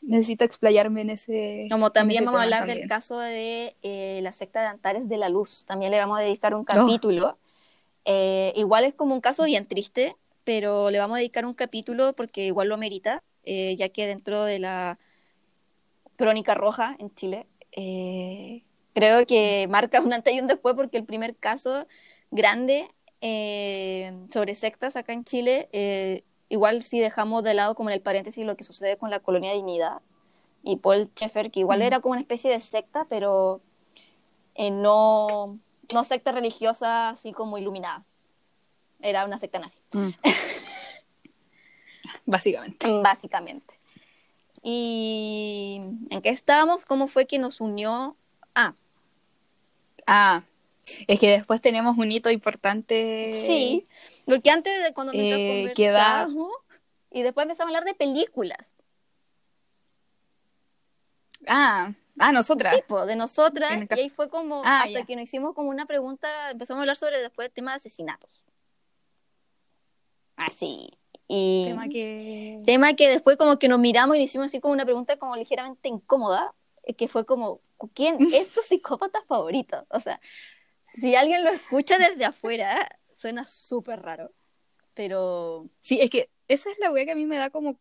[0.00, 1.66] Necesito explayarme en ese.
[1.70, 5.28] Como también vamos a hablar del caso de eh, la secta de Antares de la
[5.28, 5.64] Luz.
[5.66, 6.64] También le vamos a dedicar un oh.
[6.64, 7.38] capítulo.
[8.04, 10.14] Eh, igual es como un caso bien triste,
[10.44, 14.44] pero le vamos a dedicar un capítulo porque igual lo merita, eh, ya que dentro
[14.44, 14.98] de la
[16.16, 17.46] crónica roja en Chile,
[18.92, 21.86] creo que marca un antes y un después porque el primer caso
[22.30, 22.88] grande
[23.26, 28.02] eh, sobre sectas acá en Chile, eh, igual si dejamos de lado como en el
[28.02, 30.02] paréntesis lo que sucede con la colonia Dignidad
[30.62, 33.62] y Paul Schaeffer, que igual era como una especie de secta, pero
[34.54, 35.58] eh, no,
[35.90, 38.04] no secta religiosa así como iluminada.
[39.00, 39.78] Era una secta nazi.
[39.92, 40.10] Mm.
[42.26, 42.86] Básicamente.
[43.02, 43.74] Básicamente.
[44.62, 46.84] ¿Y en qué estábamos?
[46.84, 48.16] ¿Cómo fue que nos unió?
[48.54, 48.74] Ah.
[50.06, 50.42] Ah,
[51.06, 53.44] es que después tenemos un hito importante.
[53.46, 53.86] Sí,
[54.24, 56.28] porque antes de cuando eh, queda...
[57.10, 58.74] y después empezamos a hablar de películas.
[61.46, 62.74] Ah, ah, nosotras.
[62.74, 63.86] Sí, de nosotras.
[63.90, 66.96] Y ahí fue como, ah, hasta que nos hicimos como una pregunta, empezamos a hablar
[66.96, 68.40] sobre después el tema de asesinatos.
[70.36, 70.90] Así.
[71.28, 72.62] Y tema que...
[72.66, 75.36] tema que después como que nos miramos y nos hicimos así como una pregunta como
[75.36, 76.54] ligeramente incómoda,
[76.96, 77.60] que fue como,
[77.94, 79.86] ¿quién es tu psicópata favorito?
[79.88, 80.20] O sea,
[80.94, 84.32] si alguien lo escucha desde afuera, suena súper raro.
[84.94, 85.68] Pero.
[85.80, 87.78] Sí, es que esa es la wea que a mí me da como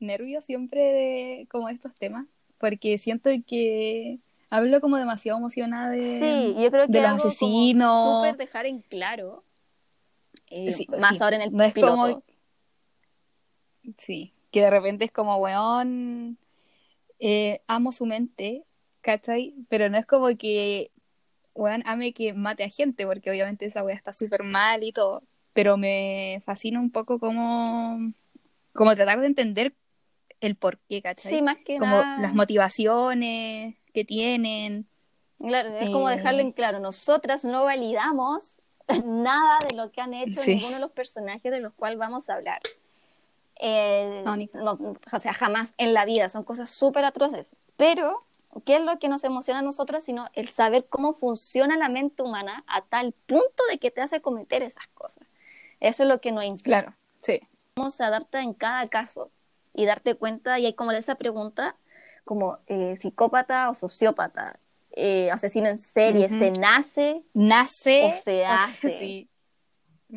[0.00, 2.26] nervio siempre de como estos temas.
[2.58, 6.00] Porque siento que hablo como demasiado emocionada de,
[6.54, 8.16] sí, yo creo que de los asesinos.
[8.18, 9.44] súper dejar en claro,
[10.48, 11.92] eh, Sí, más sí, ahora en el no es piloto.
[11.96, 12.22] como-
[13.98, 16.38] Sí, que de repente es como, weón,
[17.18, 18.64] eh, amo su mente,
[19.00, 19.54] ¿cachai?
[19.68, 20.90] Pero no es como que,
[21.56, 25.22] weón, ame que mate a gente, porque obviamente esa weá está súper mal y todo.
[25.52, 28.12] Pero me fascina un poco como,
[28.74, 29.74] como tratar de entender
[30.40, 31.32] el por qué, ¿cachai?
[31.32, 32.18] Sí, más que como nada.
[32.20, 34.86] las motivaciones que tienen.
[35.38, 36.78] Claro, es como Eh, dejarlo en claro.
[36.78, 38.60] Nosotras no validamos
[39.04, 40.54] nada de lo que han hecho Sí.
[40.56, 42.60] ninguno de los personajes de los cuales vamos a hablar.
[43.58, 44.78] Eh, No, ni- no,
[45.12, 46.28] o sea, jamás en la vida.
[46.28, 47.48] Son cosas súper atroces.
[47.76, 48.25] Pero,
[48.64, 50.04] ¿qué es lo que nos emociona a nosotras?
[50.04, 54.20] Sino el saber cómo funciona la mente humana a tal punto de que te hace
[54.20, 55.26] cometer esas cosas.
[55.80, 57.40] Eso es lo que nos Claro, sí.
[57.74, 59.30] cómo se adapta en cada caso
[59.74, 61.76] y darte cuenta, y hay como esa pregunta,
[62.24, 64.58] como eh, psicópata o sociópata,
[64.92, 66.28] eh, asesino en serie.
[66.30, 67.22] ¿se nace?
[67.34, 68.04] Nace.
[68.06, 68.98] O se hace.
[68.98, 69.30] sí.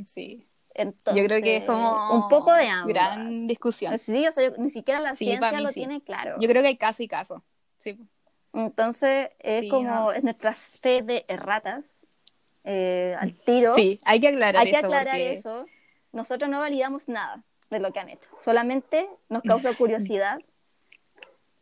[0.05, 0.45] Sí.
[0.75, 2.87] Entonces, Yo creo que es como un poco de ambas.
[2.93, 3.97] gran discusión.
[3.97, 5.73] Sí, o sea, yo- ni siquiera la Sí, ciencia lo sí.
[5.73, 6.37] tiene claro.
[6.39, 7.43] Yo creo que hay caso y caso.
[7.79, 7.97] Sí.
[8.53, 10.11] Entonces, es Sí, como, no.
[10.11, 11.83] es nuestra fe de erratas,
[12.63, 13.73] eh, al tiro.
[13.75, 14.85] Sí, hay que aclarar Hay que eso.
[14.85, 15.65] aclarar porque- eso.
[16.11, 18.29] Nosotros no validamos nada de lo que han hecho.
[18.39, 20.39] Solamente nos causa curiosidad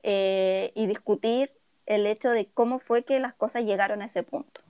[0.04, 1.52] eh, y discutir
[1.86, 4.62] el hecho de cómo fue que las cosas llegaron a ese punto.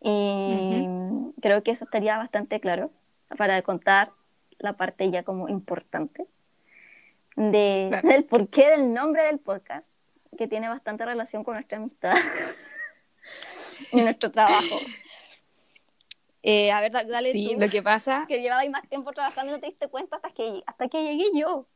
[0.00, 0.86] Y
[1.42, 2.90] creo que eso estaría bastante claro
[3.36, 4.10] para contar
[4.58, 6.26] la parte ya como importante
[7.36, 8.08] de, Claro.
[8.08, 9.94] del porqué del nombre del podcast,
[10.36, 12.14] que tiene bastante relación con nuestra amistad
[13.92, 14.78] y nuestro trabajo.
[16.42, 18.24] Eh, a ver, da- dale Sí, tú, lo que pasa.
[18.26, 21.26] que llevabas más tiempo trabajando y no te diste cuenta hasta que, hasta que llegué
[21.38, 21.68] yo.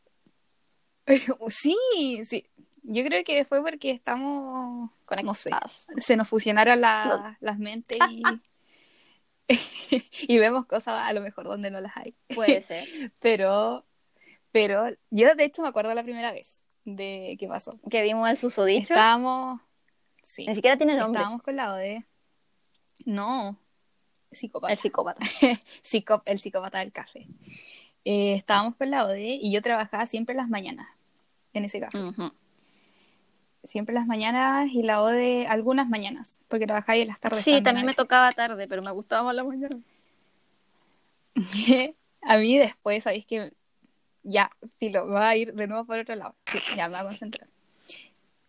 [1.50, 2.46] Sí, sí.
[2.82, 4.90] Yo creo que fue porque estamos.
[5.22, 5.50] No sé.
[5.50, 5.86] Conectadas.
[5.96, 8.22] Se nos fusionaron la- las mentes y.
[10.28, 12.14] y vemos cosas a lo mejor donde no las hay.
[12.34, 13.12] Puede ser.
[13.20, 13.84] Pero.
[14.52, 17.78] Pero yo de hecho me acuerdo la primera vez de qué pasó.
[17.90, 18.94] Que vimos el susodicho.
[18.94, 19.60] Estábamos.
[20.22, 20.46] Sí.
[20.46, 21.20] Ni siquiera tiene nombre.
[21.20, 22.04] Estábamos con la ODE.
[23.04, 23.58] No.
[24.30, 24.72] Psicópata.
[24.72, 25.20] El psicópata.
[25.82, 27.26] Psicó- el psicópata del café.
[28.04, 30.88] Eh, estábamos con la ODE y yo trabajaba siempre las mañanas
[31.52, 31.98] en ese café.
[33.64, 37.42] Siempre las mañanas y la ODE algunas mañanas, porque trabajaba ahí en las tardes.
[37.42, 39.78] Sí, también me tocaba tarde, pero me gustaba más la mañana.
[42.22, 43.54] a mí después, sabéis que
[44.24, 46.34] ya, filo, va a ir de nuevo por otro lado.
[46.46, 47.48] Sí, ya me voy a concentrar.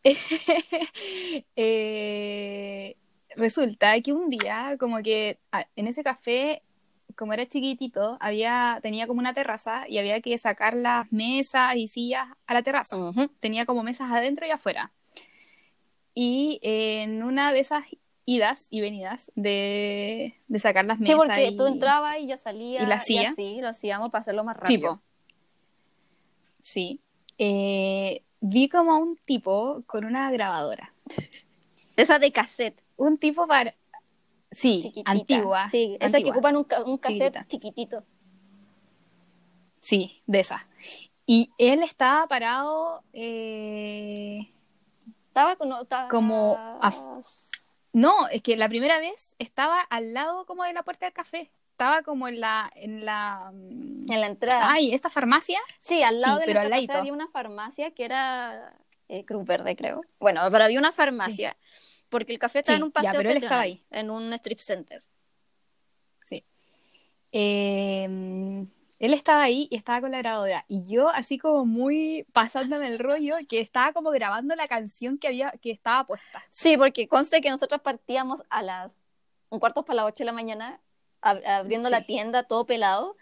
[1.56, 2.96] Eh,
[3.36, 6.62] resulta que un día, como que ah, en ese café,
[7.16, 11.88] como era chiquitito, había, tenía como una terraza y había que sacar las mesas y
[11.88, 12.96] sillas a la terraza.
[12.98, 13.30] Ujú.
[13.40, 14.92] Tenía como mesas adentro y afuera.
[16.14, 17.86] Y en una de esas
[18.26, 21.58] idas y venidas de, de sacar las Sí, mesas porque y...
[21.58, 22.84] tú entrabas y yo salía.
[22.84, 23.32] y la silla.
[23.32, 24.96] así lo hacíamos para hacerlo más Sí, rápido.
[24.98, 25.02] po.
[26.65, 26.99] Sí.
[27.38, 30.93] Eh, vi como a un tipo con una grabadora.
[31.95, 32.82] Esa de cassette.
[32.97, 33.75] Un tipo para...
[34.51, 35.12] Sí, Chiquitita.
[35.12, 35.69] antigua.
[35.69, 36.32] Sí, esa que antigua.
[36.32, 37.47] ocupan un, un cassette Chiquitita.
[37.47, 38.04] chiquitito.
[39.80, 40.67] Sí, de esa.
[41.28, 43.04] Y él estaba parado...
[43.13, 44.51] eh,
[45.28, 45.71] Estaba con.
[45.73, 46.58] estaba- Como
[47.93, 51.51] No, es que la primera vez estaba al lado como de la puerta del café.
[51.76, 52.72] Estaba como en la...
[52.76, 53.52] En la...
[53.54, 54.72] mm, En la entrada.
[54.72, 55.60] Ay, esta farmacia.
[55.78, 56.94] Sí, al lado Sí, de pero al casa ladito.
[56.94, 58.74] había una farmacia que era
[59.10, 60.02] eh, Cruz Verde, creo.
[60.20, 61.58] Bueno, pero había una farmacia.
[62.08, 64.32] Porque el café estaba Sí, en un ya, paseo pero él estaba peatonal, en un
[64.34, 65.04] strip center.
[66.24, 66.46] Sí.
[67.34, 68.06] Eh,
[69.00, 70.64] él estaba ahí y estaba con la grabadora.
[70.70, 75.28] Y yo, así como muy pasándome el rollo, que estaba como grabando la canción que
[75.28, 76.42] había, que estaba puesta.
[76.52, 78.92] Sí, porque conste que nosotros partíamos a las
[79.50, 80.82] un cuarto para las 8 de la mañana
[81.26, 82.06] ab- abriendo la Sí.
[82.08, 83.18] tienda todo pelado.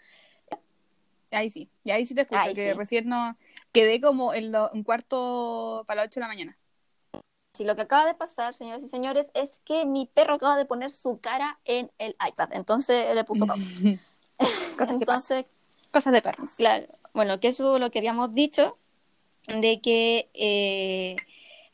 [1.30, 2.72] Ahí sí, y ahí sí te escucho, Ahí que sí.
[2.74, 3.36] recién no.
[3.72, 6.56] Quedé como en lo- un cuarto para las 8 de la mañana.
[7.56, 10.64] Sí, lo que acaba de pasar, señoras y señores, es que mi perro acaba de
[10.64, 12.50] poner su cara en el iPad.
[12.52, 13.64] Entonces le puso pausa.
[14.78, 14.90] Cosas.
[14.94, 15.46] Entonces,
[15.92, 16.52] Cosas de perros.
[16.56, 18.76] Claro, bueno, que eso lo que habíamos dicho,
[19.46, 21.14] de que eh,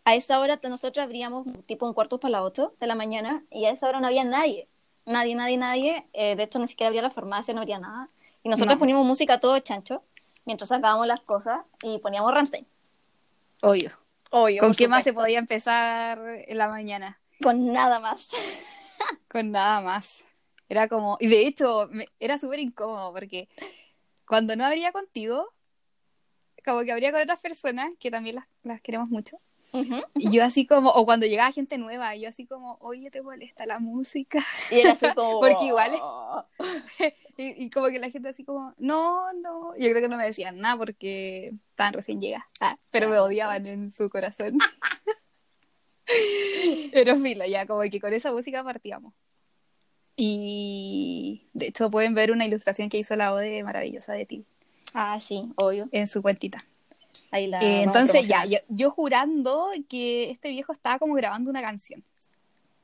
[0.04, 3.64] a esa hora nosotros abríamos tipo un cuarto para las 8 de la mañana y
[3.64, 4.68] a esa hora no había nadie,
[5.06, 8.08] nadie, nadie, nadie, eh, de hecho ni siquiera había la farmacia, no habría nada,
[8.42, 8.78] y nosotros No.
[8.80, 10.02] poníamos música todo chancho
[10.44, 12.66] mientras sacábamos las cosas y poníamos Ramstein.
[13.62, 13.90] Obvio.
[14.30, 17.20] Obvio, ¿Con qué más se podía empezar en la mañana?
[17.42, 18.26] Con nada más.
[19.28, 20.22] Con nada más.
[20.68, 23.48] Era como, y de hecho, me- era súper incómodo porque
[24.26, 25.52] cuando no habría contigo,
[26.64, 29.38] como que habría con otras personas, que también las, las queremos mucho,
[30.14, 33.66] Y yo así como, o cuando llegaba gente nueva, yo así como, oye, ¿te molesta
[33.66, 34.40] la música?
[34.70, 35.40] Y era así como...
[35.40, 35.92] Porque igual
[37.36, 39.74] y, como que la gente así como, no, no.
[39.76, 42.46] Yo creo que no me decían nada porque estaban recién llegadas.
[42.60, 44.58] Ah, pero me odiaban en su corazón.
[46.92, 49.14] pero filo, ya como que con esa música partíamos.
[50.16, 54.44] Y de hecho pueden ver una ilustración que hizo la Ode maravillosa de ti.
[54.92, 55.88] Ah, sí, obvio.
[55.92, 56.64] En su cuentita.
[57.32, 62.04] Eh, entonces ya, yo, jurando que este viejo estaba como grabando una canción.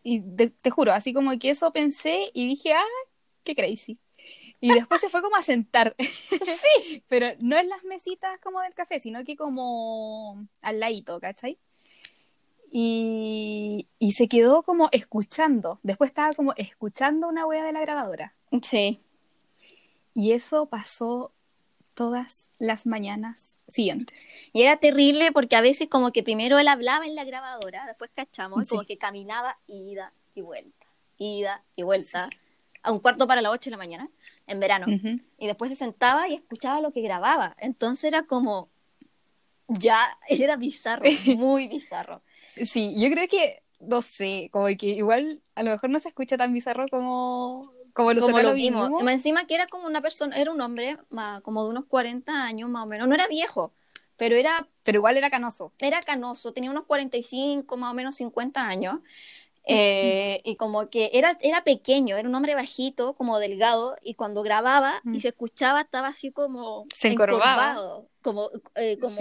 [0.03, 3.09] Y te, juro, así como que eso pensé y dije, ah,
[3.43, 3.99] qué crazy.
[4.61, 5.95] Y después se fue como a sentar.
[5.99, 7.03] sí.
[7.09, 11.59] Pero no en las mesitas como del café, sino que como al ladito, ¿cachai?
[12.71, 15.81] Y, y se quedó como escuchando.
[15.83, 18.35] Después estaba como escuchando una wea de la grabadora.
[18.63, 19.01] Sí.
[20.15, 21.33] Y eso pasó
[21.97, 24.17] todas las mañanas siguientes.
[24.53, 28.11] Y era terrible porque a veces como que primero él hablaba en la grabadora, después
[28.15, 32.29] cachamos, como que caminaba ida y vuelta, ida y vuelta,
[32.83, 34.11] a un cuarto para las ocho de la mañana,
[34.47, 34.87] en verano.
[35.39, 37.57] Y después se sentaba y escuchaba lo que grababa.
[37.59, 38.69] Entonces era como,
[39.67, 41.05] ya, era bizarro,
[41.37, 42.23] muy bizarro.
[42.57, 46.37] Sí, yo creo que, no sé, como que igual a lo mejor no se escucha
[46.37, 48.91] tan bizarro como como, lo vimos.
[49.09, 50.99] Encima que era como una persona, era un hombre
[51.43, 53.09] como de unos 40 años más o menos.
[53.09, 53.73] No era viejo,
[54.17, 54.69] pero era...
[54.83, 55.73] Pero igual era canoso.
[55.79, 59.01] Era canoso, tenía unos 45, más o menos 50 años.
[59.69, 64.43] Eh, y como que era, era pequeño, era un hombre bajito, como delgado, y cuando
[64.43, 68.03] grababa y se escuchaba estaba así como se encorvaba.
[68.23, 69.17] como, eh, como,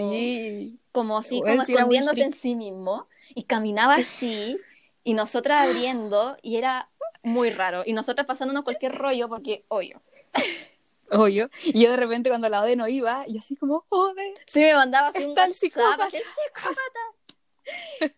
[0.91, 4.57] como así, como escondiéndose en sí mismo, y caminaba así,
[5.03, 6.89] y nosotras abriendo, y era
[7.25, 7.83] muy raro.
[7.85, 10.01] Y nosotras pasándonos cualquier rollo porque, obvio.
[11.11, 11.51] Obvio.
[11.63, 14.33] Y yo de repente cuando la Ode no iba, y así como, Ode.
[14.47, 16.05] Sí, me mandaba así un el psicópata.
[16.05, 16.99] El psicópata.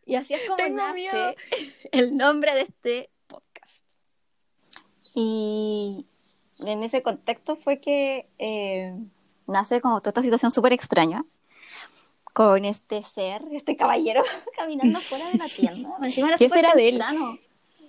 [0.05, 1.35] Y así es como nace
[1.91, 3.83] el nombre de este podcast.
[5.13, 6.05] Y
[6.59, 8.95] en ese contexto fue que eh,
[9.47, 11.25] nace como toda esta situación súper extraña
[12.33, 14.21] con este ser, este caballero
[14.57, 15.97] caminando fuera de la tienda.
[16.37, 17.01] ¿Qué será de él?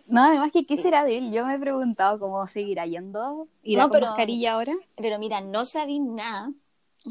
[0.08, 1.32] No, además que qué será de él.
[1.32, 3.46] Yo me he preguntado cómo seguirá yendo.
[3.62, 4.74] ¿Irá no, con mascarilla ahora?
[4.96, 6.50] Pero mira, no sabí nada.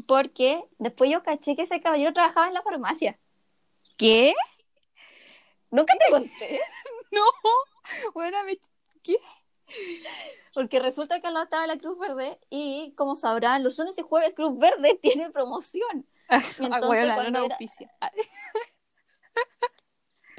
[0.06, 3.16] Porque después yo caché que ese caballero trabajaba en la farmacia.
[3.96, 4.34] ¿Qué?
[5.70, 6.60] ¿Nunca te conté?
[7.12, 7.22] no.
[8.14, 8.58] Bueno, me...
[9.02, 9.16] ¿qué?
[10.52, 14.02] Porque resulta que al lado estaba la Cruz Verde y, como sabrán, los lunes y
[14.02, 16.04] jueves Cruz Verde tiene promoción.
[16.28, 17.92] Ah, Entonces, bueno, no auspicia.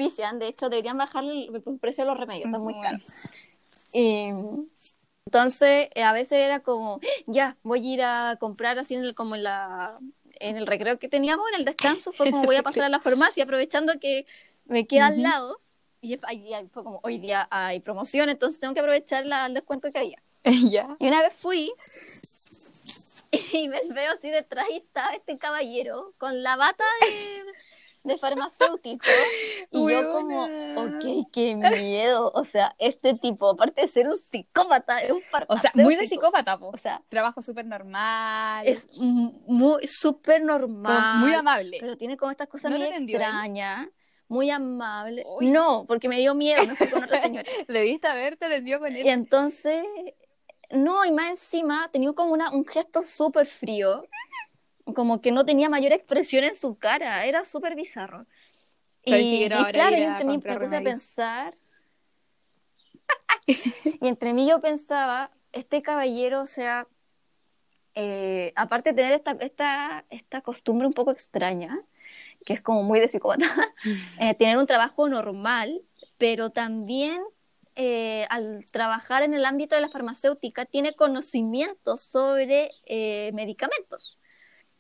[0.08, 2.98] de hecho deberían bajar el, precio de los remedios, está muy caro.
[5.26, 9.16] entonces, eh, a veces era como, ya, voy a ir a comprar así en el,
[9.16, 10.00] como en la
[10.40, 13.00] en el recreo que teníamos, en el descanso, fue como voy a pasar a la
[13.00, 14.26] farmacia aprovechando que
[14.66, 15.60] me queda al lado.
[16.02, 16.18] Y
[16.72, 20.24] fue como, hoy día hay promoción, entonces tengo que aprovechar la, el descuento que había.
[21.00, 21.74] Y una vez fui
[23.54, 27.44] y me veo así detrás y está este caballero con la bata de,
[28.04, 29.06] de farmacéutico.
[29.72, 32.32] Y yo como, ok, qué miedo.
[32.34, 36.08] O sea, este tipo, aparte de ser un psicópata, es un O sea, muy de
[36.08, 38.68] psicópata, O sea, trabajo súper normal.
[38.68, 41.20] Es muy súper normal.
[41.20, 41.78] muy amable.
[41.80, 43.88] Pero tiene como estas cosas muy extrañas.
[44.28, 45.24] Muy amable.
[45.42, 47.50] No, porque me dio miedo, no fui con otra señora.
[47.68, 49.06] Debiste haberte atendido con él.
[49.06, 49.84] Y entonces,
[50.70, 54.02] no, y más encima tenía como una, un gesto súper frío
[54.94, 58.26] como que no tenía mayor expresión en su cara, era súper bizarro.
[59.06, 61.56] Y, claro, y entre mí me puse a pensar,
[63.48, 66.88] y entre mí yo pensaba, este caballero, o sea,
[67.96, 71.80] eh, aparte de tener esta, esta, esta costumbre un poco extraña,
[72.46, 73.48] que es como muy de psicópata,
[74.22, 75.82] eh, tener un trabajo normal,
[76.18, 77.22] pero también
[77.76, 82.72] eh, al trabajar en el ámbito de la farmacéutica tiene conocimientos sobre
[83.34, 84.19] medicamentos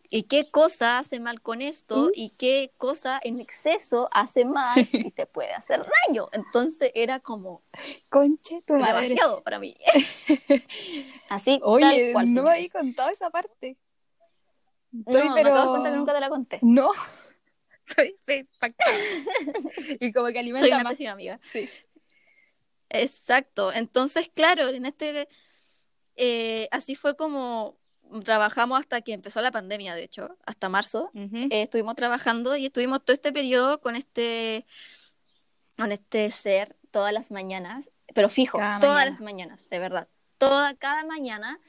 [0.09, 2.11] y qué cosa hace mal con esto ¿Mm?
[2.15, 6.29] y qué cosa en exceso hace mal y te puede hacer daño.
[6.31, 7.63] Entonces era como
[8.09, 9.09] conche tu madre.
[9.09, 9.77] demasiado para mí.
[11.29, 13.77] Así Oye, no me había contado esa parte.
[14.97, 15.49] Estoy, no, pero...
[15.53, 16.59] me acabo de que nunca te la conté.
[16.63, 16.89] No.
[17.87, 18.47] Estoy,
[19.99, 21.01] y como que alimenta Soy una más.
[21.01, 21.39] amiga.
[21.51, 21.67] Sí.
[22.89, 23.71] Exacto.
[23.73, 25.27] Entonces, claro, en este
[26.15, 27.78] eh, así fue como
[28.23, 31.11] trabajamos hasta que empezó la pandemia, de hecho, hasta marzo.
[31.13, 34.65] Eh, estuvimos trabajando y estuvimos todo este periodo con este,
[35.77, 40.07] con este ser todas las mañanas, pero fijo, todas las mañanas, de verdad.
[40.37, 41.59] Toda, cada mañana.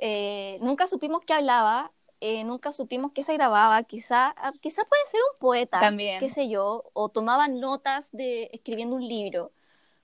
[0.00, 3.82] Eh, nunca supimos que hablaba, eh, nunca supimos qué se grababa.
[3.84, 6.20] Quizá, ah, quizá puede ser un poeta, También.
[6.20, 9.52] qué sé yo, o tomaba notas de escribiendo un libro.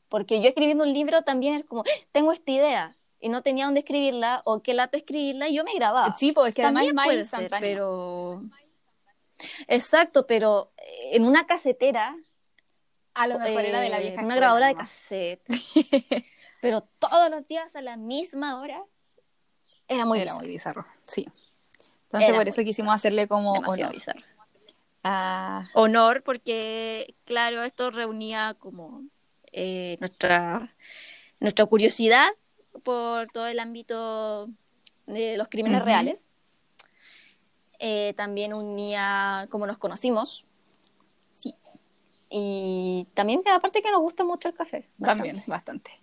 [0.08, 2.06] Porque yo escribiendo un libro también es como, ¡Ah!
[2.12, 5.74] tengo esta idea, y no tenía dónde escribirla, o qué lata escribirla, y yo me
[5.74, 6.14] grababa.
[6.14, 8.42] Sí, pues es que además También es más puede ser, pero...
[9.66, 12.14] Exacto, pero eh, en una casetera,
[13.14, 15.42] A lo mejor era de la eh, vieja una grabadora de cassette,
[16.60, 18.84] pero todos los días a la misma hora,
[19.88, 21.26] era muy Era bizarro, muy bizarro, sí.
[22.04, 24.20] Entonces Era por eso quisimos hacerle como honor bizarro.
[25.72, 29.02] honor porque, claro, esto reunía como
[29.50, 30.74] eh, nuestra,
[31.40, 32.28] nuestra curiosidad
[32.82, 34.48] por todo el ámbito
[35.06, 35.86] de los crímenes Ujú.
[35.86, 36.26] reales.
[37.78, 40.44] Eh, también unía cómo nos conocimos.
[41.36, 41.54] Sí.
[42.30, 44.88] Y también, aparte que nos gusta mucho el café.
[45.02, 46.00] también, bastante.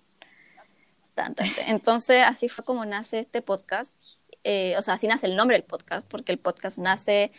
[1.15, 1.43] Bastante.
[1.67, 3.93] Entonces, así fue como nace este podcast.
[4.43, 7.31] Eh, o sea, así nace el nombre del podcast, porque el podcast nace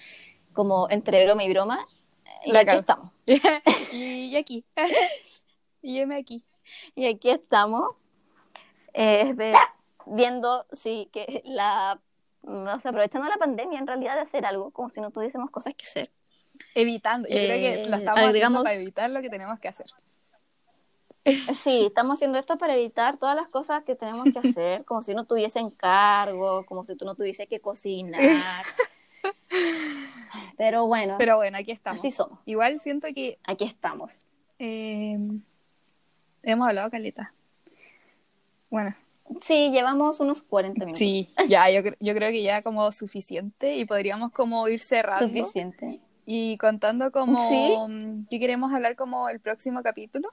[0.52, 1.86] como entre broma y broma.
[2.44, 2.80] Y La aquí cago.
[2.80, 3.10] estamos.
[3.92, 4.64] y, aquí.
[5.82, 6.44] y aquí.
[6.94, 7.96] Y aquí estamos
[8.94, 9.34] eh,
[10.06, 12.00] viendo si que la
[12.42, 16.10] aprovechando la pandemia en realidad de hacer algo, como si no tuviésemos cosas que hacer.
[16.74, 17.28] Evitando.
[17.28, 19.86] Yo creo que Eh, lo estamos haciendo para evitar lo que tenemos que hacer.
[21.62, 25.14] Sí, estamos haciendo esto para evitar todas las cosas que tenemos que hacer, como si
[25.14, 28.20] no tuviese encargo, como si tú no tuviese que cocinar.
[30.56, 32.00] Pero bueno, Pero bueno, aquí estamos.
[32.00, 32.40] así somos.
[32.44, 34.28] Igual siento que Aquí estamos.
[34.58, 35.16] eh,
[36.42, 37.32] hemos hablado caleta.
[38.72, 38.96] Bueno,
[39.42, 40.98] Sí, llevamos unos 40 minutos.
[40.98, 46.00] sí, ya, yo, yo creo que ya como suficiente y podríamos como ir cerrando Suficiente.
[46.24, 47.76] y contando como Sí.
[47.92, 50.32] mm, qué queremos hablar como el próximo capítulo.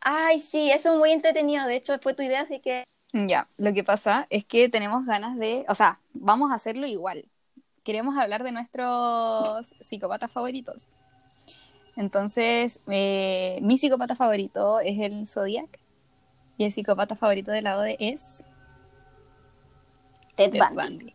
[0.00, 1.66] Ay, sí, eso es muy entretenido.
[1.66, 5.36] De hecho, fue tu idea, así que Ya, lo que pasa es que tenemos ganas
[5.36, 7.26] de, o sea, vamos a hacerlo igual.
[7.84, 10.86] Queremos hablar de nuestros psicópatas favoritos.
[11.96, 15.78] Entonces, eh, mi psicópata favorito es el Zodiac
[16.58, 18.44] y el psicópata favorito de la ODE es
[20.36, 20.74] Ted Ted Bundy.
[20.74, 21.14] Bundy.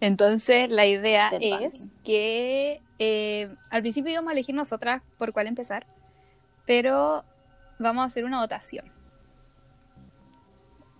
[0.00, 1.90] Entonces, la idea Ted es Bundy.
[2.04, 5.86] que eh, al principio íbamos a elegir nosotras por cuál empezar,
[6.66, 7.24] pero
[7.78, 8.92] vamos a hacer una votación.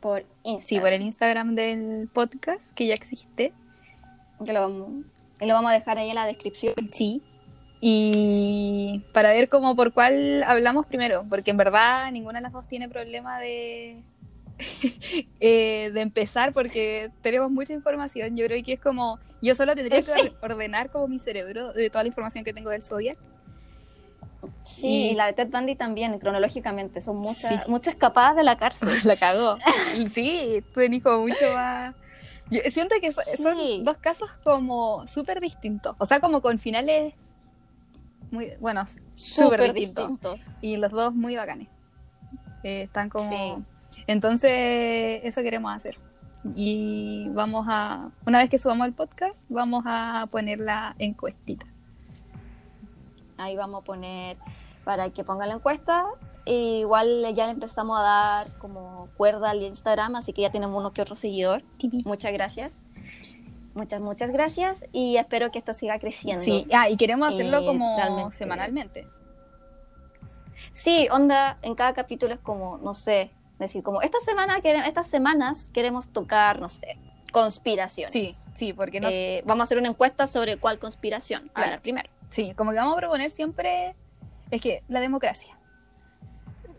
[0.01, 0.61] por Instagram.
[0.67, 3.53] Sí, por el Instagram del podcast, que ya existe.
[4.45, 5.05] Que lo vamos,
[5.41, 6.75] lo vamos a dejar ahí en la descripción.
[6.93, 7.23] Sí.
[7.81, 12.69] Y para ver cómo por cuál hablamos primero, porque en verdad ninguna de las dos
[12.69, 14.03] tiene problema de,
[15.41, 18.37] eh, de empezar, porque tenemos mucha información.
[18.37, 20.33] Yo creo que es como, yo solo tendría que Sí.
[20.43, 23.19] ordenar como mi cerebro de toda la información que tengo del Zodiac.
[24.63, 27.01] Sí, Y- la de Ted Bundy también, cronológicamente.
[27.01, 27.71] Son muchas, Sí.
[27.71, 28.89] muchas escapadas de la cárcel.
[29.05, 29.57] La cagó.
[30.11, 31.95] Sí, tenés como mucho más.
[32.51, 33.81] Yo siento que so- son Sí.
[33.85, 35.95] dos casos como súper distintos.
[35.99, 37.15] O sea, como con finales
[38.31, 40.09] muy buenos, súper distintos.
[40.09, 40.41] distintos.
[40.61, 41.69] Y los dos muy bacanes.
[42.63, 43.29] Eh, están como.
[43.91, 44.03] Sí.
[44.07, 45.99] Entonces, eso queremos hacer.
[46.55, 48.11] Y vamos a.
[48.27, 51.67] Una vez que subamos el podcast, vamos a poner la encuestita.
[53.37, 54.37] Ahí vamos a poner
[54.85, 56.07] para que pongan la encuesta.
[56.47, 60.79] E igual ya le empezamos a dar como cuerda al Instagram, así que ya tenemos
[60.79, 61.63] uno que otro seguidor.
[62.05, 62.83] Muchas gracias.
[63.75, 64.85] Muchas, muchas gracias.
[64.93, 66.43] Y espero que esto siga creciendo.
[66.43, 68.37] Sí, ah, y queremos hacerlo Eh, como realmente.
[68.37, 69.07] semanalmente.
[70.73, 75.09] Sí, onda, en cada capítulo es como, no sé, decir como, esta semana, quere- estas
[75.09, 76.97] semanas queremos tocar, no sé,
[77.33, 78.13] conspiraciones.
[78.13, 81.51] Sí, sí, porque no Eh, vamos a hacer una encuesta sobre cuál conspiración.
[81.55, 81.81] Claro.
[81.83, 82.09] Primero.
[82.31, 83.95] Sí, como que vamos a proponer siempre.
[84.51, 85.57] Es que la democracia.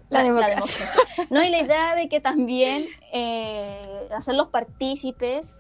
[0.10, 0.86] La, La- la democracia.
[1.30, 5.54] No, y la idea de que también eh, hacerlos partícipes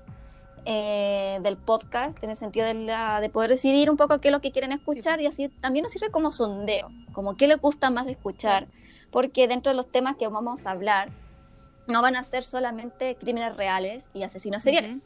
[0.65, 4.31] eh, del podcast, en el sentido de, la- de poder decidir un poco qué es
[4.31, 7.89] lo que quieren escuchar y así también nos sirve como sondeo, como qué les gusta
[7.89, 8.67] más escuchar,
[9.11, 11.09] porque dentro de los temas que vamos a hablar
[11.87, 14.99] no van a ser solamente crímenes reales y asesinos seriales.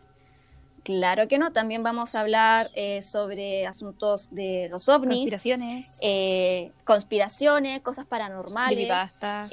[0.84, 5.97] Claro que no, también vamos a hablar eh, sobre asuntos de los ovnis, Conspiraciones.
[6.01, 9.49] eh, conspiraciones, cosas paranormales, creepypastas.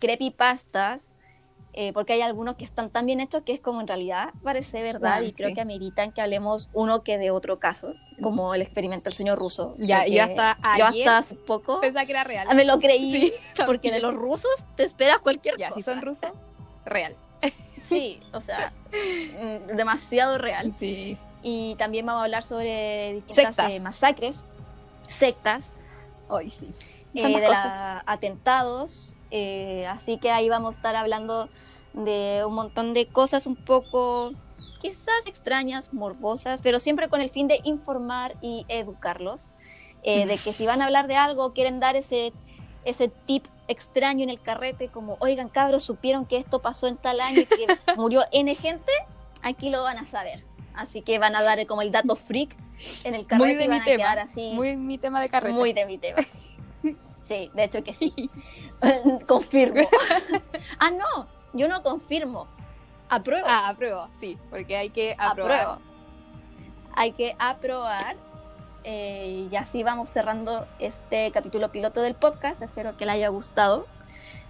[0.00, 1.02] creepypastas,
[1.74, 4.82] eh, porque hay algunos que están tan bien hechos que es como en realidad parece
[4.82, 5.54] verdad Ah, y creo sí.
[5.54, 9.70] que ameritan que hablemos uno que de otro caso, como el experimento del sueño ruso.
[9.78, 12.46] Ya, yo hasta yo ayer hasta hace poco Pensaba que era real.
[12.54, 13.32] me lo creí, Sí,
[13.66, 15.76] porque de los rusos te esperas cualquier Ya, cosa.
[15.76, 16.30] si son rusos,
[16.84, 17.16] real.
[17.88, 20.72] Sí, o sea, mm, demasiado real.
[20.72, 21.18] Sí.
[21.42, 23.70] Y también vamos a hablar sobre distintas Sectas.
[23.72, 24.44] eh, masacres,
[25.10, 25.62] sectas,
[26.28, 26.72] Hoy sí.
[27.14, 27.74] eh, de cosas.
[27.74, 29.14] la- atentados.
[29.34, 31.48] Eh, así que ahí vamos a estar hablando
[31.94, 34.32] de un montón de cosas un poco
[34.78, 39.54] quizás extrañas, morbosas, pero siempre con el fin de informar y educarlos.
[40.02, 42.32] Eh, de que si van a hablar de algo, quieren dar ese,
[42.84, 47.20] ese tip extraño en el carrete, como, oigan cabros, supieron que esto pasó en tal
[47.20, 47.66] año y que
[47.96, 48.92] murió N gente,
[49.40, 50.44] aquí lo van a saber.
[50.74, 52.54] Así que van a dar como el dato freak
[53.04, 54.50] en el carrete muy de y van mi tema, así.
[54.52, 55.54] Muy mi tema de carrete.
[55.54, 56.18] Muy de mi tema.
[57.32, 58.30] Sí, de hecho que sí.
[59.28, 59.80] confirmo.
[60.78, 62.46] ah, no, yo no confirmo.
[63.08, 63.46] Apruebo.
[63.48, 65.60] Ah, apruebo, sí, porque hay que aprobar.
[65.60, 65.78] Apruebo.
[66.94, 68.16] Hay que aprobar.
[68.84, 72.60] Eh, y así vamos cerrando este capítulo piloto del podcast.
[72.60, 73.86] Espero que les haya gustado.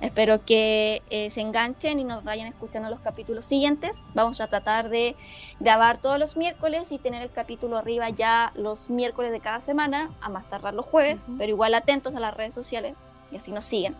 [0.02, 3.96] Espero que eh, se enganchen y nos vayan escuchando los capítulos siguientes.
[4.14, 5.14] Vamos a tratar de
[5.60, 10.10] grabar todos los miércoles y tener el capítulo arriba ya los miércoles de cada semana,
[10.20, 12.96] a más tardar los jueves, pero igual atentos a las redes sociales
[13.30, 13.94] y así nos siguen.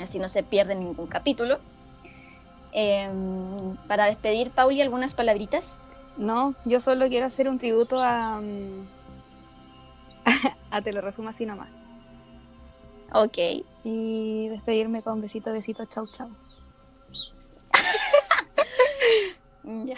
[0.00, 1.58] Así no se pierden ningún capítulo.
[2.70, 5.80] Em, para despedir, Pauli, algunas palabritas.
[6.16, 8.40] No, yo solo quiero hacer un tributo a.
[8.40, 8.86] mm,
[10.70, 11.80] a Te lo resumo así nomás.
[13.14, 13.38] Ok.
[13.84, 16.30] Y despedirme con besito, besito, chau, chau.
[19.64, 19.96] Ya.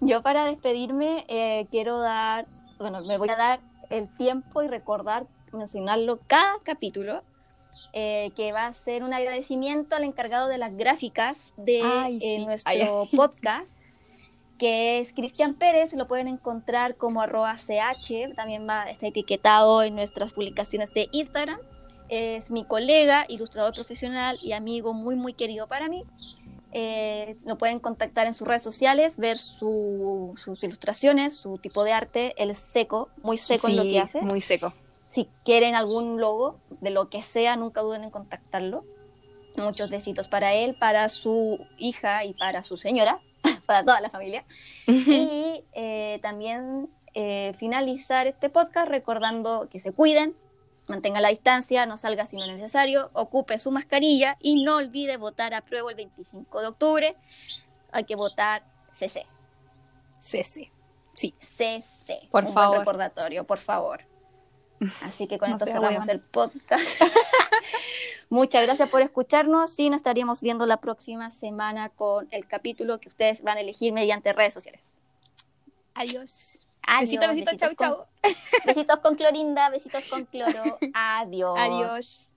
[0.00, 2.46] Yo para despedirme eh, quiero dar,
[2.78, 7.22] bueno, me voy a dar el tiempo y recordar, mencionarlo cada capítulo,
[7.92, 12.36] eh, que va a ser un agradecimiento al encargado de las gráficas de Ay, eh,
[12.38, 12.44] sí.
[12.44, 13.70] nuestro Ay, podcast,
[14.58, 19.94] que es Cristian Pérez, lo pueden encontrar como arroba ch, también va, está etiquetado en
[19.94, 21.58] nuestras publicaciones de Instagram.
[22.10, 26.02] Es mi colega, ilustrador profesional y amigo muy, muy querido para mí.
[26.72, 31.92] Eh, lo pueden contactar en sus redes sociales, ver su- sus ilustraciones, su tipo de
[31.92, 32.34] arte.
[32.36, 34.20] Él es seco, muy seco en lo que hace.
[34.22, 34.72] Muy seco.
[35.08, 38.84] Si quieren algún logo, de lo que sea, nunca duden en contactarlo.
[39.56, 43.20] Muchos besitos para él, para su hija y para su señora,
[43.66, 44.44] para toda la familia.
[44.86, 50.34] Y eh, también eh, finalizar este podcast recordando que se cuiden,
[50.90, 55.16] mantenga la distancia, no salga si no es necesario, ocupe su mascarilla y no olvide
[55.16, 57.16] votar a prueba el 25 de octubre.
[57.92, 58.62] Hay que votar
[58.98, 59.26] CC.
[60.20, 60.70] Cese.
[61.14, 61.34] Sí.
[61.56, 62.28] CC.
[62.30, 62.78] Por Un buen favor.
[62.80, 64.04] recordatorio, por favor.
[65.02, 66.84] Así que con No esto cerramos el podcast.
[68.30, 73.08] Muchas gracias por escucharnos y nos estaríamos viendo la próxima semana con el capítulo que
[73.08, 74.94] ustedes van a elegir mediante redes sociales.
[75.94, 76.69] Adiós.
[76.98, 78.06] Adiós, besito, besito, chau, besitos con- chau.
[78.66, 80.78] Besitos con clorinda, besitos con cloro.
[80.94, 81.58] Adiós.
[81.58, 82.29] Adiós.